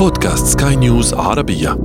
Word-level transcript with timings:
بودكاست 0.00 0.60
سكاي 0.60 0.76
نيوز 0.76 1.14
عربية. 1.14 1.78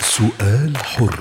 سؤال 0.00 0.76
حر. 0.76 1.20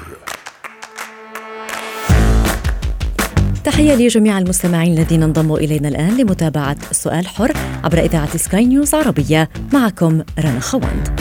تحية 3.64 3.96
لجميع 3.96 4.38
المستمعين 4.38 4.94
الذين 4.94 5.24
انضموا 5.24 5.58
إلينا 5.58 5.88
الآن 5.88 6.18
لمتابعة 6.18 6.78
السؤال 6.92 7.28
حر 7.28 7.54
عبر 7.84 8.00
إذاعة 8.00 8.38
سكاي 8.38 8.66
نيوز 8.66 8.96
عربية. 8.96 9.50
معكم 9.74 10.22
رنا 10.40 10.60
خواند 10.60 11.20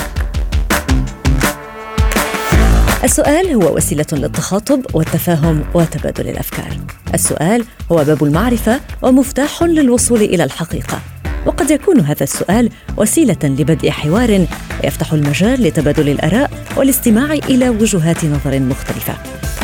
السؤال 3.04 3.52
هو 3.54 3.76
وسيلة 3.76 4.06
للتخاطب 4.12 4.86
والتفاهم 4.94 5.64
وتبادل 5.74 6.28
الأفكار. 6.28 6.76
السؤال 7.14 7.64
هو 7.92 8.04
باب 8.04 8.24
المعرفة 8.24 8.80
ومفتاح 9.02 9.62
للوصول 9.62 10.22
إلى 10.22 10.44
الحقيقة. 10.44 11.00
وقد 11.46 11.70
يكون 11.70 12.00
هذا 12.00 12.22
السؤال 12.22 12.70
وسيلة 12.96 13.36
لبدء 13.44 13.90
حوار 13.90 14.46
يفتح 14.84 15.12
المجال 15.12 15.62
لتبادل 15.62 16.08
الآراء 16.08 16.50
والاستماع 16.76 17.32
إلى 17.32 17.68
وجهات 17.68 18.24
نظر 18.24 18.60
مختلفة. 18.60 19.14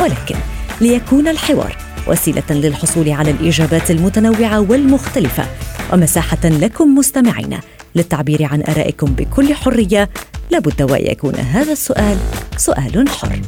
ولكن 0.03 0.37
ليكون 0.81 1.29
الحوار 1.29 1.77
وسيلة 2.07 2.51
للحصول 2.51 3.11
على 3.11 3.31
الإجابات 3.31 3.91
المتنوعة 3.91 4.61
والمختلفة 4.61 5.45
ومساحة 5.93 6.45
لكم 6.45 6.95
مستمعين 6.95 7.59
للتعبير 7.95 8.45
عن 8.45 8.63
آرائكم 8.63 9.07
بكل 9.07 9.55
حرية. 9.55 10.11
لابد 10.51 10.83
وأن 10.83 11.07
يكون 11.07 11.35
هذا 11.35 11.73
السؤال 11.73 12.17
سؤال 12.57 13.09
حر. 13.09 13.41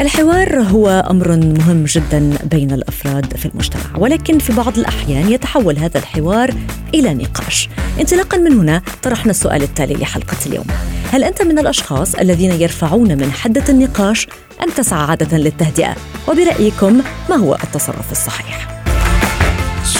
الحوار 0.00 0.60
هو 0.60 0.88
أمر 1.10 1.36
مهم 1.36 1.84
جدا 1.84 2.38
بين 2.44 2.72
الأفراد 2.72 3.36
في 3.36 3.46
المجتمع 3.46 3.98
ولكن 3.98 4.38
في 4.38 4.52
بعض 4.52 4.78
الأحيان 4.78 5.32
يتحول 5.32 5.78
هذا 5.78 5.98
الحوار 5.98 6.54
إلى 6.94 7.14
نقاش. 7.14 7.68
انطلاقا 8.00 8.38
من 8.38 8.52
هنا 8.52 8.82
طرحنا 9.02 9.30
السؤال 9.30 9.62
التالي 9.62 9.94
لحلقة 9.94 10.36
اليوم. 10.46 10.66
هل 11.12 11.24
أنت 11.24 11.42
من 11.42 11.58
الأشخاص 11.58 12.14
الذين 12.14 12.52
يرفعون 12.52 13.18
من 13.18 13.32
حدة 13.32 13.64
النقاش 13.68 14.26
ام 14.62 14.70
تسعى 14.76 15.02
عادة 15.02 15.38
للتهدئة؟ 15.38 15.96
وبرأيكم 16.28 17.02
ما 17.30 17.36
هو 17.36 17.54
التصرف 17.54 18.12
الصحيح؟ 18.12 18.79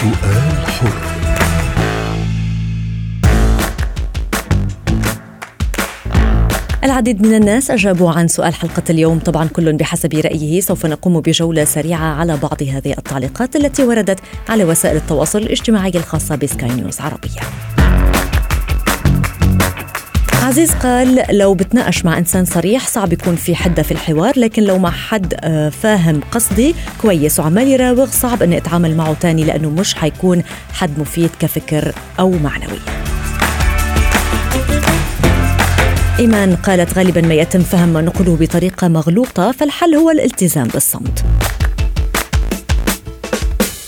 سؤال 0.00 0.66
حر. 0.66 0.92
العديد 6.84 7.22
من 7.22 7.34
الناس 7.34 7.70
أجابوا 7.70 8.10
عن 8.10 8.28
سؤال 8.28 8.54
حلقة 8.54 8.82
اليوم. 8.90 9.18
طبعا 9.18 9.48
كل 9.48 9.72
بحسب 9.72 10.14
رأيه 10.14 10.60
سوف 10.60 10.86
نقوم 10.86 11.20
بجولة 11.20 11.64
سريعة 11.64 12.14
على 12.14 12.36
بعض 12.36 12.62
هذه 12.62 12.92
التعليقات 12.98 13.56
التي 13.56 13.84
وردت 13.84 14.20
على 14.48 14.64
وسائل 14.64 14.96
التواصل 14.96 15.38
الاجتماعي 15.38 15.92
الخاصة 15.94 16.36
بسكاي 16.36 16.68
نيوز 16.68 17.00
عربية. 17.00 17.40
عزيز 20.50 20.74
قال 20.74 21.24
لو 21.30 21.54
بتناقش 21.54 22.04
مع 22.04 22.18
إنسان 22.18 22.44
صريح 22.44 22.88
صعب 22.88 23.12
يكون 23.12 23.36
في 23.36 23.54
حده 23.54 23.82
في 23.82 23.92
الحوار 23.92 24.38
لكن 24.38 24.62
لو 24.62 24.78
مع 24.78 24.90
حد 24.90 25.34
آه، 25.40 25.68
فاهم 25.68 26.20
قصدي 26.32 26.74
كويس 27.02 27.40
وعمال 27.40 27.68
يراوغ 27.68 28.06
صعب 28.06 28.42
إني 28.42 28.56
أتعامل 28.56 28.96
معه 28.96 29.14
تاني 29.14 29.44
لأنه 29.44 29.70
مش 29.70 29.94
حيكون 29.94 30.42
حد 30.72 30.98
مفيد 30.98 31.30
كفكر 31.40 31.92
أو 32.20 32.30
معنوي. 32.30 32.78
إيمان 36.18 36.56
قالت 36.56 36.98
غالبا 36.98 37.20
ما 37.20 37.34
يتم 37.34 37.62
فهم 37.62 37.88
ما 37.88 38.00
نقوله 38.00 38.36
بطريقة 38.40 38.88
مغلوطة 38.88 39.52
فالحل 39.52 39.94
هو 39.94 40.10
الالتزام 40.10 40.68
بالصمت. 40.68 41.24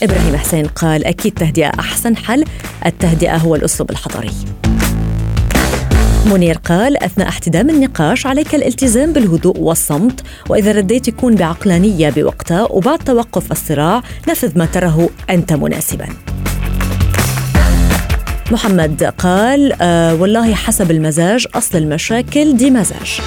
إبراهيم 0.03 0.37
حسين 0.37 0.65
قال 0.65 1.05
أكيد 1.05 1.33
تهدئة 1.33 1.71
أحسن 1.79 2.17
حل 2.17 2.43
التهدئة 2.85 3.37
هو 3.37 3.55
الأسلوب 3.55 3.91
الحضاري 3.91 4.31
منير 6.25 6.57
قال 6.57 7.03
أثناء 7.03 7.27
احتدام 7.29 7.69
النقاش 7.69 8.25
عليك 8.25 8.55
الالتزام 8.55 9.13
بالهدوء 9.13 9.57
والصمت 9.57 10.21
وإذا 10.49 10.71
رديت 10.71 11.07
يكون 11.07 11.35
بعقلانية 11.35 12.09
بوقتها 12.09 12.67
وبعد 12.71 12.99
توقف 12.99 13.51
الصراع 13.51 14.01
نفذ 14.29 14.57
ما 14.57 14.65
تره 14.65 15.09
أنت 15.29 15.53
مناسباً. 15.53 16.05
محمد 18.51 19.03
قال 19.03 19.73
آه 19.81 20.15
والله 20.15 20.53
حسب 20.53 20.91
المزاج 20.91 21.47
أصل 21.55 21.77
المشاكل 21.77 22.57
دي 22.57 22.71
مزاج. 22.71 23.21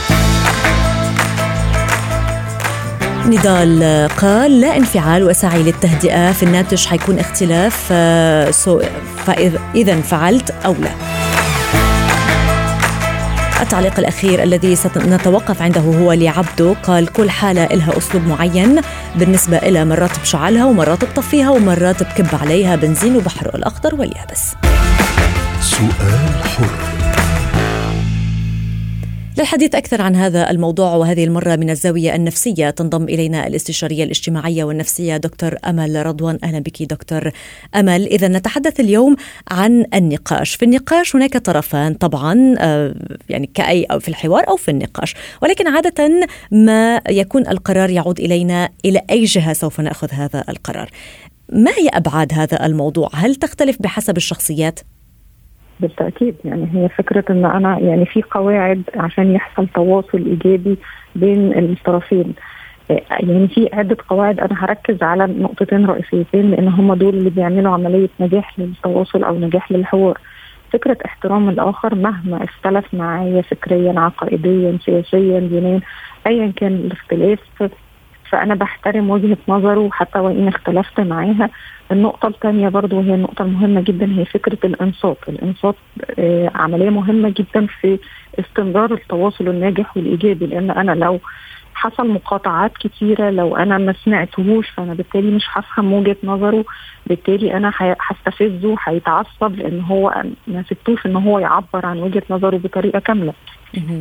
نضال 3.27 4.09
قال 4.17 4.61
لا 4.61 4.77
انفعال 4.77 5.23
وسعي 5.23 5.63
للتهدئة 5.63 6.33
في 6.33 6.43
الناتج 6.43 6.87
حيكون 6.87 7.19
اختلاف 7.19 7.89
آه، 7.93 8.51
فإذا 9.27 10.01
فعلت 10.01 10.55
أو 10.65 10.73
لا. 10.73 11.16
التعليق 13.61 13.99
الأخير 13.99 14.43
الذي 14.43 14.77
سنتوقف 14.77 15.63
عنده 15.63 15.81
هو 15.81 16.13
لعبده 16.13 16.75
قال 16.83 17.07
كل 17.13 17.31
حالة 17.31 17.65
إلها 17.65 17.99
أسلوب 17.99 18.27
معين 18.27 18.81
بالنسبة 19.17 19.57
إلى 19.57 19.85
مرات 19.85 20.21
بشعلها 20.21 20.65
ومرات 20.65 21.05
بطفيها 21.05 21.51
ومرات 21.51 22.03
بكب 22.03 22.27
عليها 22.43 22.77
بنزين 22.77 23.17
وبحرق 23.17 23.57
الأخضر 23.57 23.95
واليابس. 23.95 24.55
سؤال 25.61 26.45
حر. 26.45 27.06
للحديث 29.39 29.75
أكثر 29.75 30.03
عن 30.03 30.17
هذا 30.17 30.51
الموضوع 30.51 30.95
وهذه 30.95 31.25
المرة 31.25 31.57
من 31.57 31.71
الزاوية 31.71 32.15
النفسية 32.15 32.71
تنضم 32.71 33.05
إلينا 33.05 33.47
الاستشارية 33.47 34.05
الاجتماعية 34.05 34.65
والنفسية 34.65 35.17
دكتور 35.17 35.55
أمل 35.67 36.07
رضوان. 36.07 36.39
أهلا 36.45 36.59
بك 36.59 36.83
دكتور 36.83 37.31
أمل. 37.75 38.07
إذا 38.07 38.29
نتحدث 38.29 38.81
اليوم 38.81 39.17
عن 39.51 39.85
النقاش. 39.95 40.55
في 40.55 40.65
النقاش 40.65 41.17
هناك 41.17 41.37
طرفان 41.37 41.95
طبعا 41.95 42.55
آه، 42.59 42.95
يعني 43.29 43.51
كأي 43.55 43.85
أو 43.85 43.99
في 43.99 44.09
الحوار 44.09 44.49
أو 44.49 44.57
في 44.57 44.71
النقاش. 44.71 45.15
ولكن 45.43 45.69
عادة 45.69 46.29
ما 46.51 47.01
يكون 47.09 47.49
القرار 47.49 47.91
يعود 47.91 48.21
إلينا 48.21 48.69
إلى 48.85 49.03
أي 49.11 49.25
جهة 49.25 49.53
سوف 49.53 49.81
نأخذ 49.81 50.09
هذا 50.13 50.45
القرار. 50.49 50.91
ما 51.53 51.71
هي 51.71 51.89
أبعاد 51.89 52.33
هذا 52.35 52.67
الموضوع؟ 52.67 53.11
هل 53.15 53.35
تختلف 53.35 53.77
بحسب 53.81 54.17
الشخصيات؟ 54.17 54.81
بالتأكيد. 55.81 56.35
يعني 56.45 56.69
هي 56.75 56.89
فكرة 56.89 57.25
إن 57.31 57.45
أنا 57.45 57.79
يعني 57.79 58.07
في 58.07 58.23
قواعد 58.23 58.83
عشان 58.97 59.33
يحصل 59.33 59.67
تواصل 59.75 60.25
إيجابي 60.27 60.77
بين 61.15 61.59
الطرفين 61.59 62.35
يعني 62.91 63.49
في 63.49 63.69
عدة 63.73 63.97
قواعد 64.09 64.41
أنا 64.41 64.65
هركز 64.65 65.03
على 65.03 65.27
نقطتين 65.27 65.87
رئيسيتين 65.87 66.51
لأن 66.51 66.69
هم 66.69 66.95
دول 66.95 67.15
اللي 67.15 67.31
بيعملوا 67.31 67.73
عملية 67.73 68.09
نجاح 68.21 68.59
للتواصل 68.59 69.25
أو 69.25 69.39
نجاح 69.39 69.73
للحوار. 69.73 70.19
فكرة 70.73 70.99
احترام 71.07 71.49
الآخر 71.49 71.95
مهما 71.95 72.45
اختلف 72.45 72.95
معايا 72.95 73.43
فكريا 73.43 74.01
عقائديا 74.01 74.79
سياسيا 74.85 75.41
دينيا 75.41 75.81
أيا 76.27 76.53
كان 76.57 76.75
الاختلاف. 76.75 77.39
فأنا 78.31 78.55
بحترم 78.55 79.11
وجهة 79.11 79.37
نظره 79.49 79.89
حتى 79.93 80.19
وإن 80.19 80.49
اختلفت 80.49 81.01
معاها. 81.01 81.51
النقطة 81.93 82.29
الثانية 82.29 82.69
برضو 82.69 82.97
وهي 82.99 83.15
النقطة 83.15 83.43
المهمة 83.43 83.81
جدا 83.81 84.07
هي 84.19 84.25
فكرة 84.25 84.59
الإنصات. 84.65 85.19
الإنصات 85.29 85.75
آه 86.19 86.51
عملية 86.55 86.91
مهمة 86.91 87.29
جدا 87.37 87.67
في 87.81 87.99
استمرار 88.41 88.93
التواصل 88.95 89.49
الناجح 89.49 89.97
والإيجابي 89.97 90.47
لأن 90.47 90.71
أنا 90.71 90.93
لو 90.93 91.21
حصل 91.75 92.09
مقاطعات 92.09 92.73
كتيرة 92.79 93.31
لو 93.31 93.57
أنا 93.57 93.79
ما 93.79 93.93
سمعتهوش 94.05 94.71
فأنا 94.71 94.95
بالتالي 94.95 95.31
مش 95.31 95.45
هفهم 95.53 95.93
وجهة 95.93 96.17
نظره. 96.25 96.65
بالتالي 97.07 97.57
أنا 97.57 97.73
هستفزه 97.81 98.77
هيتعصب 98.85 99.57
لأن 99.57 99.81
هو 99.81 100.23
ما 100.47 100.63
سبتوش 100.71 101.07
إن 101.07 101.17
هو 101.17 101.39
يعبر 101.39 101.87
عن 101.87 101.99
وجهة 101.99 102.23
نظره 102.31 102.57
بطريقة 102.57 102.99
كاملة. 102.99 103.33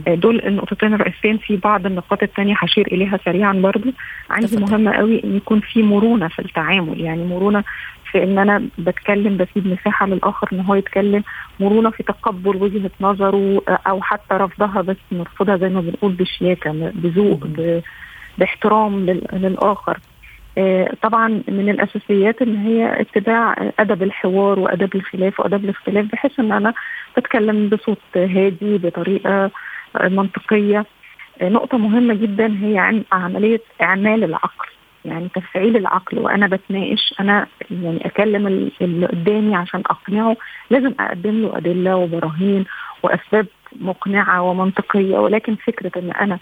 دول 0.07 0.41
النقطتين 0.45 0.93
الرئيسيين 0.93 1.37
في 1.37 1.57
بعض 1.57 1.85
النقاط 1.85 2.23
الثانية 2.23 2.55
هشير 2.57 2.87
إليها 2.87 3.19
سريعا 3.25 3.53
برضو. 3.53 3.89
عندي 4.29 4.47
مهمة 4.71 4.91
قوي 4.91 5.23
إن 5.23 5.35
يكون 5.35 5.59
في 5.59 5.83
مرونة 5.83 6.27
في 6.27 6.39
التعامل 6.39 7.01
يعني 7.01 7.23
مرونة 7.25 7.63
في 8.11 8.23
إن 8.23 8.37
أنا 8.37 8.67
بتكلم 8.77 9.37
بسيب 9.37 9.67
مساحة 9.67 10.07
للآخر 10.07 10.49
إن 10.53 10.59
هو 10.59 10.75
يتكلم 10.75 11.23
مرونة 11.59 11.89
في 11.89 12.03
تقبل 12.03 12.55
وجهة 12.55 12.91
نظره 13.01 13.61
أو 13.67 14.01
حتى 14.01 14.33
رفضها 14.33 14.81
بس 14.81 14.97
نرفضها 15.11 15.57
زي 15.57 15.69
ما 15.69 15.81
بنقول 15.81 16.11
بشياكة 16.11 16.71
بذوق 16.71 17.47
باحترام 18.37 19.05
للآخر. 19.33 19.99
طبعا 21.01 21.27
من 21.47 21.69
الأساسيات 21.69 22.41
إن 22.41 22.55
هي 22.55 23.01
اتباع 23.01 23.71
أدب 23.79 24.03
الحوار 24.03 24.59
وأدب 24.59 24.95
الخلاف 24.95 25.39
وأدب 25.39 25.63
الاختلاف 25.63 26.05
بحيث 26.05 26.39
إن 26.39 26.51
أنا 26.51 26.73
بتكلم 27.17 27.69
بصوت 27.69 28.01
هادي 28.15 28.77
بطريقة 28.77 29.51
منطقية. 30.03 30.85
نقطة 31.41 31.77
مهمة 31.77 32.13
جدا 32.13 32.57
هي 32.61 32.77
عن 32.77 33.03
عملية 33.11 33.61
إعمال 33.81 34.23
العقل 34.23 34.67
يعني 35.05 35.29
تفعيل 35.35 35.77
العقل. 35.77 36.19
وأنا 36.19 36.47
بتناقش 36.47 37.13
أنا 37.19 37.47
يعني 37.71 38.05
أكلم 38.05 38.71
اللي 38.81 39.05
قدامي 39.05 39.55
عشان 39.55 39.83
أقنعه 39.85 40.37
لازم 40.69 40.93
أقدم 40.99 41.41
له 41.41 41.57
أدلة 41.57 41.95
وبراهين 41.95 42.65
وأسباب 43.03 43.47
مقنعة 43.81 44.41
ومنطقية. 44.41 45.17
ولكن 45.17 45.55
فكرة 45.55 45.91
إن 45.99 46.11
أنا 46.11 46.39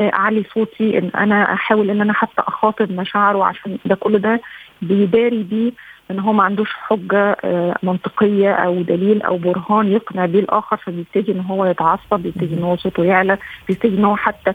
اعلي 0.00 0.44
صوتي 0.54 0.98
إن 0.98 1.10
أنا 1.16 1.52
أحاول 1.52 1.90
إن 1.90 2.00
أنا 2.00 2.12
حتى 2.12 2.42
أخاطب 2.48 2.92
مشاعره 2.92 3.44
عشان 3.44 3.78
ده 3.84 3.94
كل 3.94 4.18
ده 4.18 4.40
بيداري 4.82 5.42
بيه 5.42 5.72
إن 6.10 6.18
هو 6.20 6.32
ما 6.32 6.42
عندوش 6.42 6.68
حجة 6.72 7.36
منطقية 7.82 8.52
أو 8.52 8.82
دليل 8.82 9.22
أو 9.22 9.36
برهان 9.38 9.92
يقنع 9.92 10.26
بيه 10.26 10.40
الآخر 10.40 10.76
فبيبتدي 10.76 11.32
إن 11.32 11.40
هو 11.40 11.64
يتعصب 11.66 12.20
بيبتدي 12.20 12.54
إن 12.54 12.62
هو 12.62 12.76
صوته 12.76 13.04
يعلى 13.04 13.38
بيبتدي 13.68 13.96
إن 13.96 14.04
هو 14.04 14.16
حتى 14.16 14.52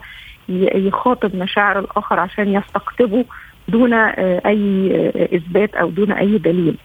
يخاطب 0.49 1.35
مشاعر 1.35 1.79
الآخر 1.79 2.19
عشان 2.19 2.53
يستقطبه. 2.53 3.25
دون 3.67 3.93
أي 3.93 4.91
إثبات 5.35 5.73
أو 5.73 5.89
دون 5.89 6.11
أي 6.11 6.37
دليل. 6.37 6.77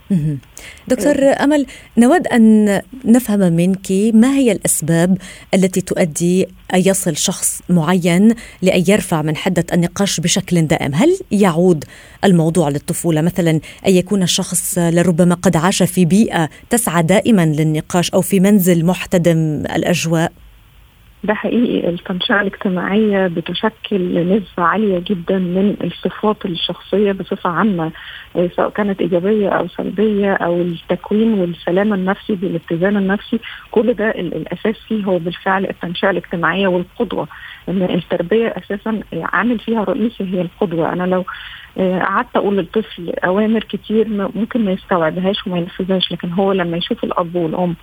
دكتور 0.89 1.15
أمل 1.41 1.67
نود 1.99 2.27
أن 2.27 2.81
نفهم 3.05 3.53
منك 3.53 3.93
ما 4.15 4.35
هي 4.35 4.53
الأسباب 4.53 5.19
التي 5.55 5.81
تؤدي 5.81 6.47
أن 6.75 6.81
يصل 6.81 7.17
شخص 7.17 7.63
معين 7.69 8.35
لأن 8.63 8.85
يرفع 8.89 9.23
من 9.23 9.37
حدة 9.37 9.65
النقاش 9.73 10.21
بشكل 10.21 10.63
دائم، 10.63 10.95
هل 10.95 11.19
يعود 11.31 11.85
الموضوع 12.25 12.69
للطفولة 12.69 13.21
مثلا 13.21 13.51
أن 13.87 13.93
يكون 13.93 14.23
الشخص 14.23 14.79
لربما 14.79 15.35
قد 15.35 15.57
عاش 15.57 15.83
في 15.83 16.05
بيئة 16.05 16.49
تسعى 16.71 17.03
دائما 17.03 17.47
للنقاش 17.47 18.11
أو 18.11 18.21
في 18.21 18.41
منزل 18.41 18.85
محتدم 18.85 19.63
الأجواء؟ 19.77 20.33
ده 21.25 21.35
حقيقي. 21.35 21.89
التنشئة 21.89 22.41
الاجتماعية 22.41 23.27
بتشكل 23.27 24.29
نسبة 24.37 24.63
عالية 24.65 24.99
جدا 25.07 25.39
من 25.39 25.77
الصفات 25.85 26.47
الشخصية 26.47 27.13
بصفة 27.13 27.51
عامة 27.51 27.93
سواء 28.57 28.71
كانت 28.71 29.01
إيجابية 29.01 29.49
أو 29.49 29.69
سلبية 29.69 30.33
أو 30.33 30.61
التكوين 30.61 31.35
والسلام 31.35 31.95
النفسي 31.95 32.35
بالاتزان 32.35 32.97
النفسي. 32.97 33.41
كل 33.71 33.95
ده 33.95 34.11
الأساس 34.11 34.77
فيه 34.89 35.05
هو 35.05 35.19
بالفعل 35.19 35.65
التنشئة 35.65 36.11
الاجتماعية 36.11 36.69
والقدوة. 36.69 37.29
إن 37.69 37.83
التربية 37.83 38.49
أساسا 38.49 39.01
عامل 39.15 39.59
فيها 39.59 39.85
رئيسي 39.85 40.25
هي 40.25 40.41
القدوة. 40.41 40.93
أنا 40.93 41.03
لو 41.05 41.25
قعدت 41.79 42.37
أقول 42.37 42.57
للطفل 42.57 43.13
أوامر 43.25 43.61
كتير 43.61 44.09
ممكن 44.09 44.65
ما 44.65 44.73
يستوعبهاش 44.73 45.47
وما 45.47 45.59
ينفذهاش 45.59 46.13
لكن 46.13 46.31
هو 46.33 46.53
لما 46.53 46.77
يشوف 46.77 47.05
الأب 47.05 47.35
والأم 47.35 47.77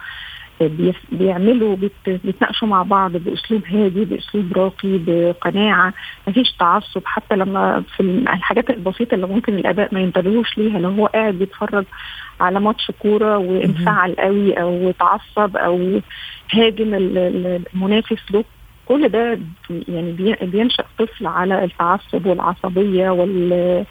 بيعملوا 1.11 1.75
بيتناقشوا 2.07 2.67
مع 2.67 2.83
بعض 2.83 3.11
بأسلوب 3.11 3.61
هادي 3.65 4.05
بأسلوب 4.05 4.53
راقي 4.57 4.97
بقناعة 4.97 5.93
مفيش 6.27 6.51
تعصب. 6.51 7.01
حتى 7.05 7.35
لما 7.35 7.83
في 7.95 7.99
الحاجات 7.99 8.69
البسيطة 8.69 9.15
اللي 9.15 9.27
ممكن 9.27 9.53
الاباء 9.57 9.93
ما 9.93 9.99
ينتبهوش 9.99 10.57
ليها 10.57 10.79
لو 10.79 10.89
هو 10.89 11.05
قاعد 11.05 11.33
بيتفرج 11.33 11.85
على 12.39 12.59
ماتش 12.59 12.91
كورة 12.99 13.37
وانفعل 13.37 14.15
قوي 14.15 14.53
أو 14.53 14.89
اتعصب 14.89 15.57
أو 15.57 16.01
هاجم 16.53 16.93
المنافس 16.93 18.31
له 18.31 18.43
كل 18.85 19.09
ده 19.09 19.39
يعني 19.87 20.37
بينشأ 20.41 20.83
طفل 20.99 21.27
على 21.27 21.63
التعصب 21.63 22.25
والعصبية 22.25 23.09
وال 23.09 23.85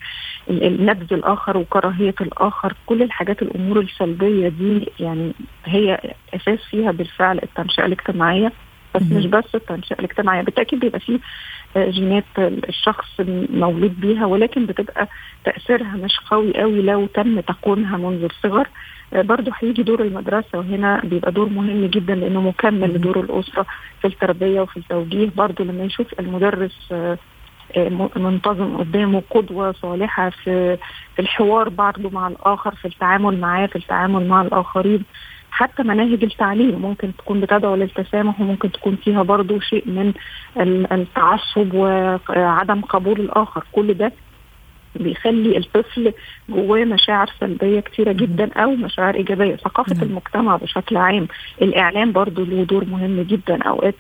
النبذ 0.51 1.13
الآخر 1.13 1.57
وكراهية 1.57 2.15
الآخر. 2.21 2.75
كل 2.87 3.03
الحاجات 3.03 3.43
الأمور 3.43 3.81
السلبية 3.81 4.49
دي 4.49 4.89
يعني 5.01 5.33
هي 5.65 6.15
أساس 6.35 6.59
فيها 6.71 6.91
بالفعل 6.93 7.39
التنشئة 7.43 7.87
الاجتماعية. 7.87 8.53
بس 8.95 9.03
مش 9.03 9.27
بس 9.27 9.55
التنشئة 9.55 9.99
الاجتماعية 9.99 10.43
بالتأكيد 10.43 10.81
بيبقى 10.81 11.01
فيه 11.01 11.19
جينات 11.77 12.25
الشخص 12.39 13.21
مولود 13.51 14.01
بيها 14.01 14.27
ولكن 14.27 14.67
بتبقى 14.67 15.09
تأثيرها 15.45 15.97
مش 15.97 16.21
قوي 16.31 16.55
قوي 16.61 16.83
لو 16.83 17.07
تم 17.07 17.41
تكوينها 17.41 17.97
منذ 17.97 18.25
الصغر. 18.25 18.69
برضه 19.13 19.53
هيجي 19.59 19.83
دور 19.83 20.03
المدرسة 20.03 20.59
وهنا 20.59 21.01
بيبقى 21.05 21.33
دور 21.33 21.49
مهم 21.49 21.87
جدا 21.87 22.15
لأنه 22.15 22.41
مكمل 22.41 22.95
لدور 22.95 23.21
الأسرة 23.21 23.67
في 24.01 24.07
التربية 24.07 24.61
وفي 24.61 24.77
التوجيه. 24.77 25.31
برضه 25.37 25.65
لما 25.65 25.85
يشوف 25.85 26.21
المدرس 26.21 26.93
منتظم 28.17 28.77
قدامه 28.77 29.23
قدوة 29.31 29.73
صالحة 29.73 30.31
في 30.31 30.77
في 31.17 31.23
الحوار 31.23 31.69
برضه 31.69 32.11
مع 32.11 32.29
الآخر 32.29 32.75
في 32.75 32.89
التعامل 32.89 33.41
معاه 33.41 33.67
في 33.67 33.77
التعامل 33.77 34.29
مع 34.29 34.43
الآخرين. 34.43 35.05
حتى 35.51 35.83
مناهج 35.83 36.25
التعليم 36.25 36.83
ممكن 36.83 37.17
تكون 37.17 37.41
بتدعو 37.41 37.75
للتسامح 37.75 38.41
وممكن 38.41 38.73
تكون 38.73 38.97
فيها 38.97 39.23
برضه 39.23 39.61
شيء 39.61 39.85
من 39.89 40.13
التعصب 40.93 41.75
وعدم 41.75 42.81
قبول 42.81 43.21
الآخر. 43.21 43.65
كل 43.73 43.95
ده 43.95 44.13
بيخلي 44.95 45.59
الطفل 45.59 46.13
جواه 46.49 46.85
مشاعر 46.85 47.31
سلبية 47.41 47.81
كتيرة 47.81 48.13
جدا 48.13 48.53
أو 48.53 48.71
مشاعر 48.71 49.15
إيجابية. 49.15 49.57
ثقافة 49.57 50.03
المجتمع 50.03 50.57
بشكل 50.57 50.97
عام 50.97 51.29
الإعلام 51.63 52.13
برضو 52.13 52.45
له 52.45 52.65
دور 52.65 52.85
مهم 52.85 53.21
جدا. 53.21 53.63
أوقات 53.63 53.95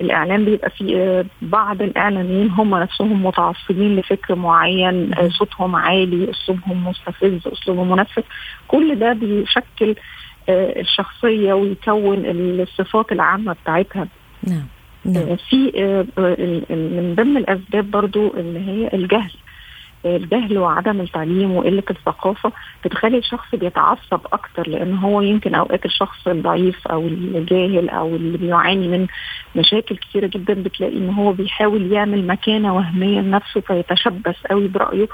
الإعلام 0.00 0.44
بيبقى 0.44 0.70
في 0.70 1.24
بعض 1.42 1.82
الإعلاميين 1.82 2.50
هم 2.50 2.74
نفسهم 2.74 3.26
متعصبين 3.26 3.96
لفكر 3.96 4.34
معين 4.34 5.10
صوتهم 5.28 5.76
عالي 5.76 6.30
أسلوبهم 6.30 6.88
مستفز 6.88 7.40
أسلوبهم 7.52 7.90
منفذ. 7.90 8.22
كل 8.68 8.98
ده 8.98 9.12
بيشكل 9.12 9.94
الشخصية 10.48 11.52
ويكون 11.52 12.22
الصفات 12.26 13.12
العامة 13.12 13.56
بتاعتها. 13.62 14.08
نعم 14.48 15.36
في 15.50 15.56
من 16.70 17.14
ضمن 17.16 17.36
الأسباب 17.36 17.90
برضو 17.90 18.34
اللي 18.36 18.58
هي 18.60 18.90
الجهل. 18.94 19.30
الجهل 20.04 20.58
وعدم 20.58 21.00
التعليم 21.00 21.56
وقلة 21.56 21.82
الثقافة 21.90 22.52
بتخلي 22.84 23.18
الشخص 23.18 23.54
بيتعصب 23.54 24.20
أكتر 24.32 24.68
لأن 24.68 24.94
هو 24.96 25.20
يمكن 25.20 25.54
أوقات 25.54 25.84
الشخص 25.84 26.28
الضعيف 26.28 26.86
أو 26.86 27.00
الجاهل 27.06 27.88
أو 27.88 28.16
اللي 28.16 28.38
بيعاني 28.38 28.88
من 28.88 29.06
مشاكل 29.56 29.96
كثيره 29.96 30.26
جدا 30.26 30.54
بتلاقي 30.54 30.96
إن 30.96 31.10
هو 31.10 31.32
بيحاول 31.32 31.92
يعمل 31.92 32.26
مكانة 32.26 32.76
وهمية 32.76 33.20
لنفسه 33.20 33.60
فيتشبث 33.60 34.36
قوي 34.50 34.68
برأيه. 34.68 35.08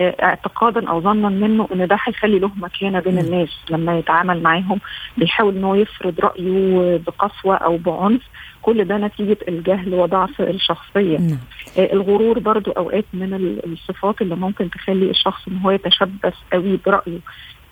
اعتقادا 0.00 0.88
أو 0.88 1.00
ظنا 1.00 1.28
منه 1.28 1.68
إن 1.74 1.86
ده 1.86 1.98
هيخلي 2.04 2.38
له 2.38 2.50
مكانة 2.56 3.00
بين 3.00 3.18
الناس 3.18 3.48
لما 3.70 3.98
يتعامل 3.98 4.42
معاهم. 4.42 4.80
بيحاول 5.16 5.56
إن 5.56 5.64
هو 5.64 5.74
يفرض 5.74 6.20
رأيه 6.20 6.96
بقسوة 7.06 7.56
أو 7.56 7.76
بعنف. 7.76 8.22
كل 8.66 8.84
ده 8.84 8.96
نتيجة 8.98 9.38
الجهل 9.48 9.94
وضعف 9.94 10.40
الشخصية 10.40 11.18
نعم. 11.18 11.38
الغرور 11.78 12.38
برضو 12.38 12.70
أوقات 12.70 13.04
من 13.14 13.58
الصفات 13.66 14.22
اللي 14.22 14.36
ممكن 14.36 14.70
تخلي 14.70 15.10
الشخص 15.10 15.48
إن 15.48 15.56
هو 15.56 15.70
يتشبث 15.70 16.34
قوي 16.52 16.78
برأيه 16.86 17.18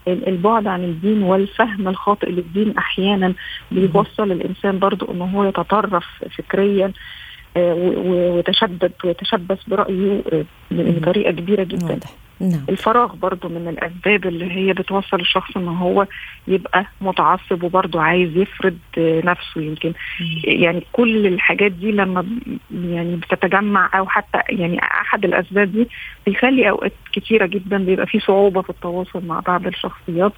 البعد 0.09 0.67
عن 0.67 0.85
الدين 0.85 1.23
والفهم 1.23 1.89
الخاطئ 1.89 2.31
للدين 2.31 2.79
أحيانا 2.79 3.35
بيوصل 3.73 4.33
الإنسان 4.33 4.79
برضو 4.79 5.13
إن 5.13 5.21
هو 5.23 5.45
يتطرف 5.45 6.05
فكريا 6.39 6.93
ويتشدد 7.57 8.93
ويتشبث 9.05 9.59
برأيه 9.69 10.23
بطريقة 10.71 11.31
كبيرة 11.31 11.65
جدا 11.65 11.87
واضح. 11.87 12.11
نعم. 12.41 12.65
الفراغ 12.69 13.15
برضو 13.15 13.49
من 13.49 13.69
الأسباب 13.69 14.27
اللي 14.27 14.53
هي 14.53 14.73
بتوصل 14.73 15.21
الشخص 15.21 15.57
إن 15.57 15.69
هو 15.69 16.07
يبقى 16.49 16.87
متعصب 17.01 17.63
وبرضو 17.63 17.99
عايز 17.99 18.37
يفرض 18.37 18.79
نفسه 18.99 19.61
يمكن. 19.61 19.93
يعني 20.45 20.83
كل 20.93 21.27
الحاجات 21.27 21.73
دي 21.73 21.93
لما 21.93 22.27
يعني 22.71 23.17
بتتجمع 23.17 23.91
أو 23.95 24.07
حتى 24.09 24.39
يعني 24.49 24.79
أحد 24.83 25.25
الأسباب 25.25 25.73
دي 25.73 25.89
بيخلي 26.27 26.71
أوقات 26.71 26.93
كتيرة 27.13 27.47
جدا 27.47 27.79
بيبقى 27.79 28.07
في 28.07 28.21
صعوبة 28.21 28.63
في 28.63 28.71
التواصل 28.71 29.27
مع 29.27 29.41
بعض 29.41 29.67
الشخصيات. 29.67 30.33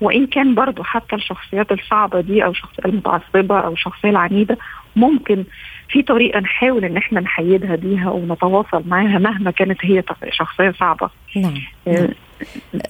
وإن 0.00 0.26
كان 0.26 0.54
برضو 0.54 0.82
حتى 0.82 1.16
الشخصيات 1.16 1.72
الصعبة 1.72 2.20
دي 2.20 2.44
أو 2.44 2.50
الشخصية 2.50 2.84
المتعصبة 2.84 3.58
أو 3.60 3.72
الشخصية 3.72 4.10
العنيدة 4.10 4.58
ممكن 4.96 5.44
في 5.88 6.02
طريقة 6.02 6.40
نحاول 6.40 6.84
إن 6.84 6.96
إحنا 6.96 7.20
نحيدها 7.20 7.76
بيها 7.76 8.10
ونتواصل 8.10 8.82
معاها 8.86 9.18
مهما 9.18 9.50
كانت 9.50 9.78
هي 9.84 10.02
شخصية 10.30 10.70
صعبة 10.70 11.10
نعم, 11.36 11.54
نعم. 11.86 12.08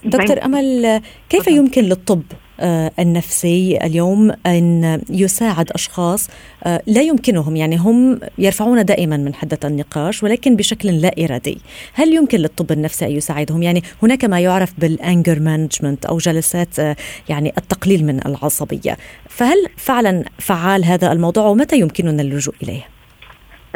دكتور 0.05 0.45
أمل 0.45 1.01
كيف 1.29 1.47
يمكن 1.47 1.83
للطب 1.83 2.23
آه، 2.61 2.93
النفسي 2.99 3.79
اليوم 3.83 4.33
أن 4.47 5.01
يساعد 5.11 5.71
أشخاص 5.71 6.29
آه، 6.65 6.83
لا 6.87 7.03
يمكنهم 7.03 7.57
يعني 7.57 7.77
هم 7.77 8.21
يرفعون 8.39 8.85
دائما 8.85 9.17
من 9.17 9.35
حدة 9.35 9.59
النقاش 9.65 10.23
ولكن 10.23 10.57
بشكل 10.57 10.89
لا 10.89 11.15
إرادي، 11.25 11.59
هل 11.93 12.15
يمكن 12.15 12.39
للطب 12.39 12.73
النفسي 12.73 13.07
أن 13.07 13.11
يساعدهم؟ 13.11 13.63
يعني 13.63 13.83
هناك 14.03 14.25
ما 14.25 14.41
يعرف 14.41 14.73
بال 14.79 14.97
anger 14.97 15.41
management 15.41 16.07
أو 16.07 16.19
جلسات 16.19 16.79
آه، 16.79 16.97
يعني 17.29 17.53
التقليل 17.59 18.05
من 18.05 18.27
العصبية، 18.27 18.97
فهل 19.29 19.67
فعلا 19.77 20.25
فعال 20.39 20.85
هذا 20.85 21.13
الموضوع 21.13 21.47
ومتى 21.47 21.81
يمكننا 21.81 22.23
اللجوء 22.23 22.55
إليه؟ 22.63 22.96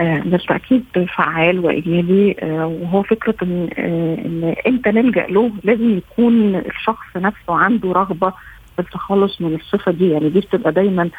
بالتأكيد 0.00 0.85
فعال 1.16 1.59
وإيجابي 1.61 2.37
وهو 2.42 3.02
فكرة 3.02 3.35
إن 3.42 3.69
إن 3.78 4.54
إمتى 4.66 4.90
نلجأ 4.90 5.26
له 5.26 5.50
لازم 5.64 5.97
يكون 5.99 6.54
الشخص 6.57 7.16
نفسه 7.16 7.54
عنده 7.54 7.92
رغبة 7.92 8.33
التخلص 8.78 9.40
من 9.40 9.54
الصفة 9.54 9.92
دي. 9.92 10.11
يعني 10.11 10.28
دي 10.28 10.40
بتبقى 10.40 10.73
دايما 10.73 11.11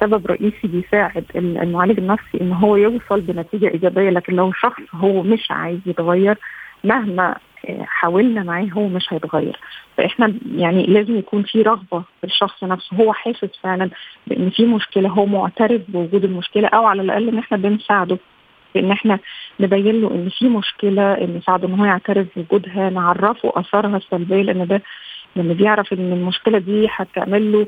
سبب 0.00 0.26
رئيسي 0.26 0.68
بيساعد 0.68 1.24
المعالج 1.36 1.98
النفسي 1.98 2.40
إن 2.40 2.52
هو 2.52 2.76
يوصل 2.76 3.20
بنتيجة 3.20 3.68
إيجابية 3.68 4.10
لكن 4.10 4.32
لو 4.34 4.52
شخص 4.52 4.82
هو 4.94 5.22
مش 5.22 5.50
عايز 5.50 5.78
يتغير 5.86 6.38
مهما 6.84 7.28
آه، 7.30 7.36
حاولنا 7.84 8.42
معاه 8.42 8.64
هو 8.72 8.88
مش 8.88 9.12
هيتغير. 9.12 9.56
فإحنا 9.96 10.34
يعني 10.56 10.86
لازم 10.86 11.16
يكون 11.18 11.42
في 11.42 11.62
رغبة 11.62 12.02
في 12.20 12.24
الشخص 12.24 12.64
نفسه. 12.64 12.96
هو 12.96 13.12
حاسس 13.12 13.50
فعلا 13.62 13.90
بإن 14.26 14.50
في 14.50 14.66
مشكلة 14.66 15.08
هو 15.08 15.26
معترف 15.26 15.82
بوجود 15.88 16.24
المشكلة 16.24 16.68
أو 16.68 16.86
على 16.86 17.02
الأقل 17.02 17.28
إن 17.28 17.38
إحنا 17.38 17.56
بنساعده 17.56 18.18
بإن 18.74 18.90
إحنا 18.90 19.18
نبين 19.60 20.00
له 20.00 20.10
إن 20.10 20.28
في 20.38 20.48
مشكلة 20.48 21.24
نساعده 21.36 21.68
إن 21.68 21.74
هو 21.80 21.84
يعترف 21.84 22.26
بوجودها 22.36 22.90
نعرفه 22.90 23.52
اثارها 23.56 23.96
السلبية 23.96 24.42
لأن 24.42 24.66
ده 24.66 24.82
لما 25.36 25.54
بيعرف 25.54 25.92
إن 25.92 26.12
المشكلة 26.12 26.58
دي 26.58 26.88
هتعمل 26.90 27.52
له 27.52 27.66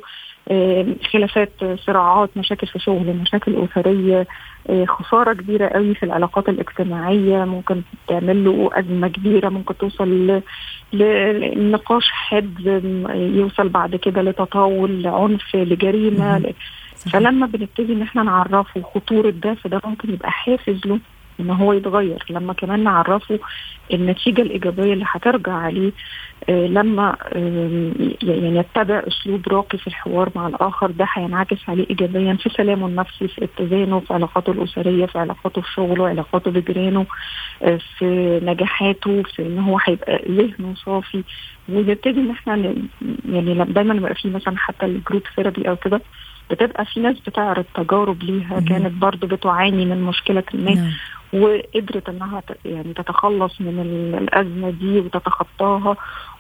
خلافات 1.12 1.50
صراعات 1.87 2.30
مشاكل 2.37 2.66
في 2.66 2.78
شغل 2.78 3.16
مشاكل 3.23 3.56
أسرية 3.64 4.26
آه، 4.71 4.85
خسارة 4.85 5.33
كبيرة 5.33 5.68
قوي 5.68 5.94
في 5.94 6.02
العلاقات 6.02 6.49
الاجتماعية 6.49 7.44
ممكن 7.44 7.83
تعمل 8.09 8.44
له 8.44 8.71
أزمة 8.73 9.09
كبيرة 9.09 9.49
ممكن 9.49 9.76
توصل 9.78 10.42
لنقاش 10.92 12.11
حاد 12.11 12.61
يوصل 13.35 13.68
بعد 13.68 13.97
كده 13.97 14.23
لتطاول 14.23 15.02
لعنف 15.02 15.56
لجريمة 15.56 16.38
فلما 17.12 17.47
بنبتدي 17.47 17.92
إن 17.92 18.02
إحنا 18.02 18.23
نعرفه 18.23 18.83
خطورة 18.94 19.30
ده 19.30 19.54
فده 19.54 19.80
ممكن 19.85 20.12
يبقى 20.12 20.30
حافز 20.33 20.87
له 20.87 20.99
إن 21.40 21.50
هو 21.50 21.73
يتغير. 21.73 22.25
لما 22.30 22.52
كمان 22.52 22.85
نعرفه 22.85 23.38
النتيجة 23.92 24.42
الإيجابية 24.42 24.92
اللي 24.92 25.04
هترجع 25.09 25.52
عليه 25.52 25.92
لما 26.48 27.16
يعني 28.22 28.58
يتبع 28.58 29.02
أسلوب 29.08 29.48
راقي 29.48 29.78
في 29.78 29.86
الحوار 29.86 30.30
مع 30.34 30.46
الآخر 30.46 30.90
ده 30.90 31.06
هينعكس 31.14 31.68
عليه 31.68 31.86
ايجابيا 31.90 32.34
في 32.34 32.48
سلامه 32.48 32.86
النفسي 32.86 33.28
في 33.28 33.44
اتزانه 33.44 34.00
في 34.00 34.14
علاقاته 34.14 34.52
الأسرية 34.52 35.06
في 35.06 35.18
علاقاته 35.18 35.60
في 35.60 35.72
شغله 35.72 36.08
علاقاته 36.08 36.50
بجيرانه 36.50 37.06
آه، 37.62 37.78
في 37.98 38.40
نجاحاته 38.42 39.22
في 39.22 39.42
إن 39.42 39.58
هو 39.58 39.78
هيبقى 39.84 40.22
ذهنه 40.28 40.74
صافي. 40.74 41.24
ونبتدي 41.68 42.20
إن 42.20 42.30
إحنا 42.30 42.74
يعني 43.28 43.64
دايما 43.64 43.94
بيبقى 43.94 44.14
في 44.14 44.30
مثلا 44.30 44.54
حتى 44.58 44.86
ال 44.87 44.92
group 44.92 45.23
therapy 45.37 45.68
أو 45.68 45.76
كده 45.76 46.00
بتبقى 46.50 46.84
في 46.84 47.00
ناس 47.00 47.20
بتعرض 47.20 47.64
تجارب 47.74 48.22
ليها 48.22 48.60
كانت 48.60 48.92
برضو 48.92 49.26
بتعاني 49.26 49.84
من 49.84 50.02
مشكلة 50.02 50.42
ما 50.54 50.74
نعم. 50.74 50.90
وقدرت 51.32 52.08
إنها 52.08 52.42
يعني 52.64 52.94
تتخلص 52.94 53.60
من 53.60 53.80
الأزمة 54.22 54.70
دي 54.70 54.98
وتتخطاها. 54.98 55.96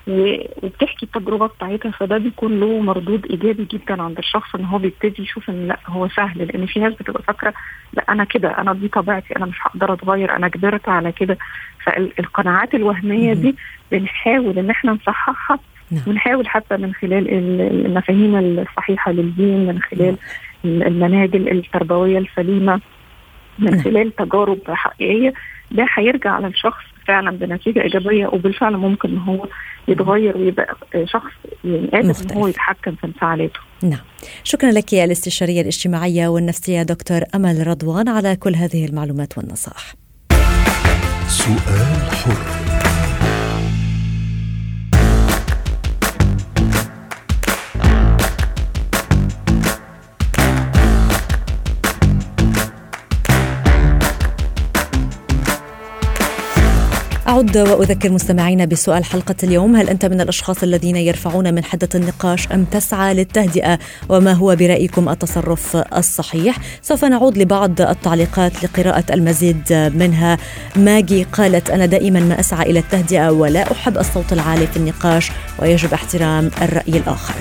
وبتحكي 0.08 1.06
التجربة 1.06 1.46
بتاعتها 1.46 1.90
فده 1.90 2.18
بيكون 2.18 2.60
له 2.60 2.80
مردود 2.80 3.26
إيجابي 3.30 3.64
جدا 3.72 4.02
عند 4.02 4.18
الشخص 4.18 4.54
إن 4.54 4.64
هو 4.64 4.78
بيبتدي 4.78 5.22
يشوف 5.22 5.50
إن 5.50 5.68
لأ 5.68 5.78
هو 5.86 6.08
سهل 6.08 6.38
لأن 6.46 6.66
في 6.66 6.80
ناس 6.80 6.92
بتبقى 6.94 7.22
فاكرة 7.22 7.54
لأ 7.92 8.04
أنا 8.08 8.24
كده 8.24 8.48
أنا 8.58 8.72
دي 8.72 8.88
طبيعتي 8.88 9.36
أنا 9.36 9.46
مش 9.46 9.56
هقدر 9.62 9.92
أتغير 9.92 10.36
أنا 10.36 10.48
كبرت 10.48 10.88
على 10.88 11.12
كده 11.12 11.38
فالقناعات 11.84 12.74
الوهمية 12.74 13.32
دي 13.34 13.56
بنحاول 13.92 14.58
إن 14.58 14.70
إحنا 14.70 14.92
نصححها 14.92 15.58
نعم. 15.90 16.02
ونحاول 16.06 16.48
حتى 16.48 16.76
من 16.76 16.94
خلال 16.94 17.30
المفاهيم 17.86 18.36
الصحيحة 18.58 19.12
للدين 19.12 19.66
من 19.66 19.78
خلال. 19.82 20.16
المناهج 20.64 21.36
التربوية 21.36 22.18
السليمة 22.18 22.80
من 23.58 23.70
نعم. 23.70 23.82
خلال 23.82 24.16
تجارب 24.16 24.58
حقيقية 24.68 25.34
ده 25.70 25.86
هيرجع 25.94 26.30
على 26.30 26.46
الشخص 26.46 26.84
فعلا 27.06 27.30
بنتيجة 27.30 27.82
إيجابية 27.82 28.26
وبالفعل 28.26 28.76
ممكن 28.76 29.08
إن 29.08 29.18
هو 29.18 29.48
يتغير 29.88 30.36
ويبقى 30.36 30.76
شخص 31.04 31.32
يعني 31.64 31.88
قادر 31.92 32.14
إن 32.30 32.36
هو 32.36 32.46
يتحكم 32.46 32.94
في 32.94 33.06
انفعالاته. 33.06 33.60
نعم. 33.82 34.00
شكرا 34.44 34.70
لك 34.70 34.94
الاستشارية 34.94 35.60
الاجتماعية 35.60 36.28
والنفسية 36.28 36.82
دكتور 36.82 37.20
أمل 37.34 37.66
رضوان 37.66 38.08
على 38.08 38.36
كل 38.36 38.54
هذه 38.54 38.86
المعلومات 38.86 39.38
والنصائح. 39.38 39.94
سؤال 41.28 42.10
حر 42.10 42.83
أعد 57.34 57.58
وأذكر 57.58 58.10
مستمعينا 58.10 58.64
بسؤال 58.64 59.04
حلقة 59.04 59.34
اليوم. 59.42 59.76
هل 59.76 59.88
أنت 59.88 60.04
من 60.04 60.20
الأشخاص 60.20 60.62
الذين 60.62 60.96
يرفعون 60.96 61.54
من 61.54 61.64
حدة 61.64 61.88
النقاش 61.94 62.52
أم 62.52 62.64
تسعى 62.64 63.14
للتهدئة؟ 63.14 63.78
وما 64.08 64.32
هو 64.32 64.56
برأيكم 64.56 65.08
التصرف 65.08 65.76
الصحيح؟ 65.76 66.58
سوف 66.82 67.04
نعود 67.04 67.38
لبعض 67.38 67.80
التعليقات 67.80 68.64
لقراءة 68.64 69.14
المزيد 69.14 69.72
منها. 69.72 70.38
ماجي 70.76 71.22
قالت 71.22 71.70
أنا 71.70 71.86
دائما 71.86 72.20
ما 72.20 72.40
أسعى 72.40 72.70
إلى 72.70 72.78
التهدئة 72.78 73.30
ولا 73.30 73.72
أحب 73.72 73.98
الصوت 73.98 74.32
العالي 74.32 74.66
في 74.66 74.76
النقاش 74.76 75.30
ويجب 75.58 75.92
احترام 75.92 76.50
الرأي 76.62 76.98
الآخر. 76.98 77.34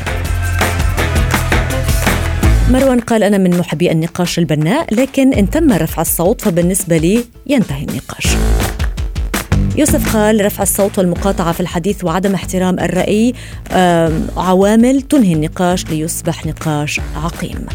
مروان 2.69 2.99
قال 2.99 3.23
أنا 3.23 3.37
من 3.37 3.57
محبي 3.57 3.91
النقاش 3.91 4.39
البناء 4.39 4.93
لكن 4.93 5.33
إن 5.33 5.49
تم 5.49 5.73
رفع 5.73 6.01
الصوت 6.01 6.41
فبالنسبة 6.41 6.97
لي 6.97 7.25
ينتهي 7.47 7.83
النقاش. 7.83 8.27
يوسف 9.75 10.15
قال 10.15 10.45
رفع 10.45 10.63
الصوت 10.63 10.97
والمقاطعة 10.97 11.51
في 11.51 11.59
الحديث 11.59 12.03
وعدم 12.03 12.33
احترام 12.33 12.79
الرأي 12.79 13.33
عوامل 14.37 15.01
تنهي 15.01 15.33
النقاش 15.33 15.85
ليصبح 15.85 16.45
نقاش 16.45 17.01
عقيم. 17.23 17.65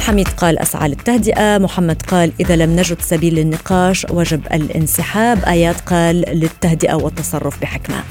حميد 0.00 0.28
قال 0.28 0.58
أسعى 0.58 0.88
للتهدئة 0.88 1.58
محمد 1.58 2.02
قال 2.02 2.32
إذا 2.40 2.56
لم 2.56 2.76
نجد 2.76 3.00
سبيل 3.00 3.34
للنقاش 3.34 4.06
وجب 4.10 4.40
الانسحاب 4.52 5.44
آيات 5.44 5.80
قال 5.80 6.16
للتهدئة 6.16 6.94
والتصرف 6.94 7.60
بحكمة. 7.60 8.02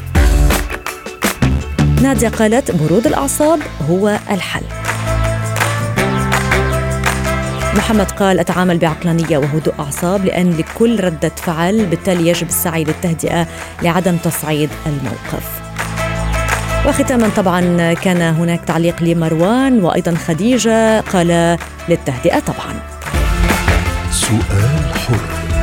نادية 2.01 2.29
قالت 2.29 2.71
برود 2.71 3.07
الأعصاب 3.07 3.59
هو 3.89 4.19
الحل. 4.31 4.86
محمد 7.77 8.11
قال 8.11 8.39
أتعامل 8.39 8.77
بعقلانية 8.77 9.37
وهدوء 9.37 9.73
أعصاب 9.79 10.25
لأن 10.25 10.57
لكل 10.57 11.03
ردة 11.03 11.31
فعل 11.35 11.85
بالتالي 11.85 12.27
يجب 12.27 12.47
السعي 12.47 12.83
للتهدئة 12.83 13.47
لعدم 13.81 14.17
تصعيد 14.17 14.69
الموقف. 14.85 15.61
وختاما 16.87 17.29
طبعا 17.35 17.93
كان 17.93 18.21
هناك 18.21 18.61
تعليق 18.65 19.03
لمروان 19.03 19.83
وأيضا 19.83 20.15
خديجة 20.15 20.99
قال 20.99 21.57
للتهدئة 21.89 22.39
طبعا. 22.39 22.73
سؤال 24.11 24.93
حر. 25.07 25.56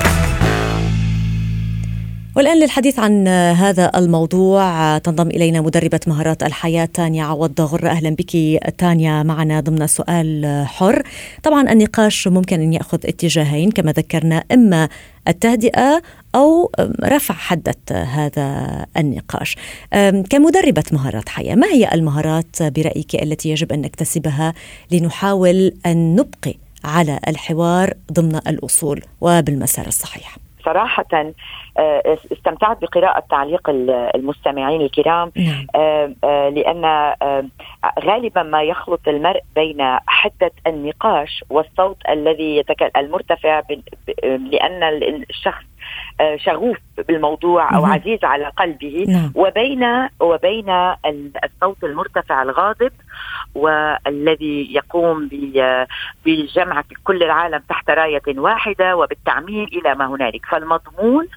والآن 2.36 2.60
للحديث 2.60 2.98
عن 2.98 3.28
هذا 3.28 3.92
الموضوع 3.94 4.98
تنضم 4.98 5.28
إلينا 5.28 5.60
مدربة 5.60 6.00
مهارات 6.06 6.42
الحياة 6.42 6.84
تانيا 6.84 7.24
عوض 7.24 7.60
غرة 7.60 7.88
أهلا 7.88 8.10
بك 8.10 8.60
تانيا 8.78 9.22
معنا 9.22 9.60
ضمن 9.60 9.86
سؤال 9.86 10.64
حر. 10.66 11.02
طبعا 11.42 11.72
النقاش 11.72 12.28
ممكن 12.28 12.60
أن 12.60 12.72
يأخذ 12.72 12.98
اتجاهين 13.04 13.70
كما 13.70 13.92
ذكرنا 13.92 14.44
إما 14.52 14.88
التهدئة 15.28 16.02
أو 16.34 16.70
رفع 17.04 17.34
حدة 17.34 17.76
هذا 17.90 18.86
النقاش. 18.96 19.56
كمدربة 20.30 20.84
مهارات 20.92 21.28
حياة 21.28 21.54
ما 21.54 21.66
هي 21.66 21.94
المهارات 21.94 22.62
برأيك 22.62 23.22
التي 23.22 23.50
يجب 23.50 23.72
أن 23.72 23.80
نكتسبها 23.80 24.54
لنحاول 24.90 25.72
أن 25.86 26.16
نبقي 26.16 26.54
على 26.84 27.18
الحوار 27.28 27.94
ضمن 28.12 28.36
الأصول 28.36 29.02
وبالمسار 29.20 29.86
الصحيح؟ 29.86 30.43
صراحة 30.64 31.32
آه، 31.78 32.18
استمتعت 32.32 32.82
بقراءة 32.82 33.22
تعليق 33.30 33.70
المستمعين 34.14 34.80
الكرام 34.80 35.32
نعم. 35.36 36.14
لأن 36.50 37.14
غالبا 38.04 38.42
ما 38.42 38.62
يخلط 38.62 39.08
المرء 39.08 39.40
بين 39.54 39.98
حدة 40.06 40.52
النقاش 40.66 41.44
والصوت 41.50 41.96
الذي 42.08 42.62
المرتفع 42.96 43.62
لأن 44.24 45.24
الشخص 45.30 45.64
آه، 45.64 45.73
شغوف 46.36 46.76
بالموضوع 47.08 47.76
أو 47.76 47.84
عزيز 47.84 48.24
على 48.24 48.44
قلبه 48.44 49.04
نعم. 49.08 49.32
وبين 49.34 50.08
وبين 50.20 50.70
الصوت 51.44 51.84
المرتفع 51.84 52.42
الغاضب 52.42 52.92
والذي 53.54 54.74
يقوم 54.74 55.28
بجمع 56.26 56.82
كل 57.04 57.22
العالم 57.22 57.62
تحت 57.68 57.90
راية 57.90 58.22
واحدة 58.28 58.96
وبالتعميم 58.96 59.64
إلى 59.64 59.94
ما 59.94 60.06
هنالك 60.06 60.46
فالمضمون 60.46 61.28